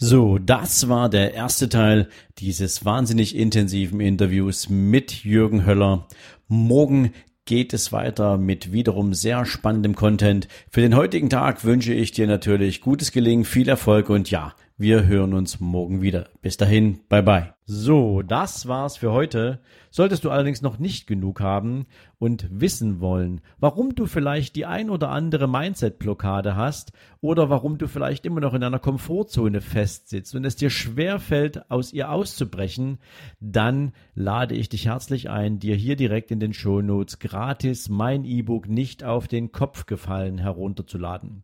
So, 0.01 0.38
das 0.38 0.88
war 0.88 1.09
der 1.09 1.33
erste 1.33 1.67
Teil 1.67 2.07
dieses 2.38 2.85
wahnsinnig 2.85 3.35
intensiven 3.35 3.99
Interviews 3.99 4.69
mit 4.69 5.25
Jürgen 5.25 5.65
Höller. 5.65 6.07
Morgen 6.47 7.12
geht 7.43 7.73
es 7.73 7.91
weiter 7.91 8.38
mit 8.38 8.71
wiederum 8.71 9.13
sehr 9.13 9.43
spannendem 9.43 9.95
Content. 9.95 10.47
Für 10.69 10.79
den 10.79 10.95
heutigen 10.95 11.29
Tag 11.29 11.65
wünsche 11.65 11.93
ich 11.93 12.13
dir 12.13 12.27
natürlich 12.27 12.79
gutes 12.79 13.12
Gelingen, 13.12 13.43
viel 13.43 13.67
Erfolg 13.67 14.09
und 14.09 14.31
ja, 14.31 14.53
wir 14.77 15.05
hören 15.05 15.33
uns 15.33 15.59
morgen 15.59 16.01
wieder. 16.01 16.29
Bis 16.41 16.55
dahin, 16.55 17.01
bye 17.09 17.21
bye. 17.21 17.59
So, 17.71 18.23
das 18.23 18.67
war's 18.67 18.97
für 18.97 19.12
heute. 19.12 19.60
Solltest 19.91 20.23
du 20.23 20.32
allerdings 20.32 20.63
noch 20.63 20.79
nicht 20.79 21.05
genug 21.05 21.39
haben 21.39 21.86
und 22.17 22.47
wissen 22.49 22.99
wollen, 22.99 23.41
warum 23.60 23.93
du 23.93 24.08
vielleicht 24.08 24.55
die 24.55 24.65
ein 24.65 24.89
oder 24.89 25.10
andere 25.10 25.47
Mindset-Blockade 25.47 26.55
hast 26.55 26.93
oder 27.21 27.51
warum 27.51 27.77
du 27.77 27.88
vielleicht 27.88 28.25
immer 28.25 28.41
noch 28.41 28.55
in 28.55 28.63
einer 28.63 28.79
Komfortzone 28.79 29.62
festsitzt 29.62 30.34
und 30.34 30.45
es 30.45 30.55
dir 30.55 30.71
schwer 30.71 31.19
fällt, 31.19 31.69
aus 31.69 31.93
ihr 31.93 32.10
auszubrechen, 32.10 32.97
dann 33.39 33.91
lade 34.15 34.55
ich 34.55 34.69
dich 34.69 34.88
herzlich 34.88 35.29
ein, 35.29 35.60
dir 35.60 35.75
hier 35.75 35.95
direkt 35.95 36.32
in 36.32 36.39
den 36.39 36.53
Shownotes 36.53 37.19
gratis 37.19 37.88
mein 37.88 38.25
E-Book 38.25 38.67
nicht 38.67 39.03
auf 39.03 39.27
den 39.27 39.51
Kopf 39.51 39.86
gefallen 39.86 40.39
herunterzuladen. 40.39 41.43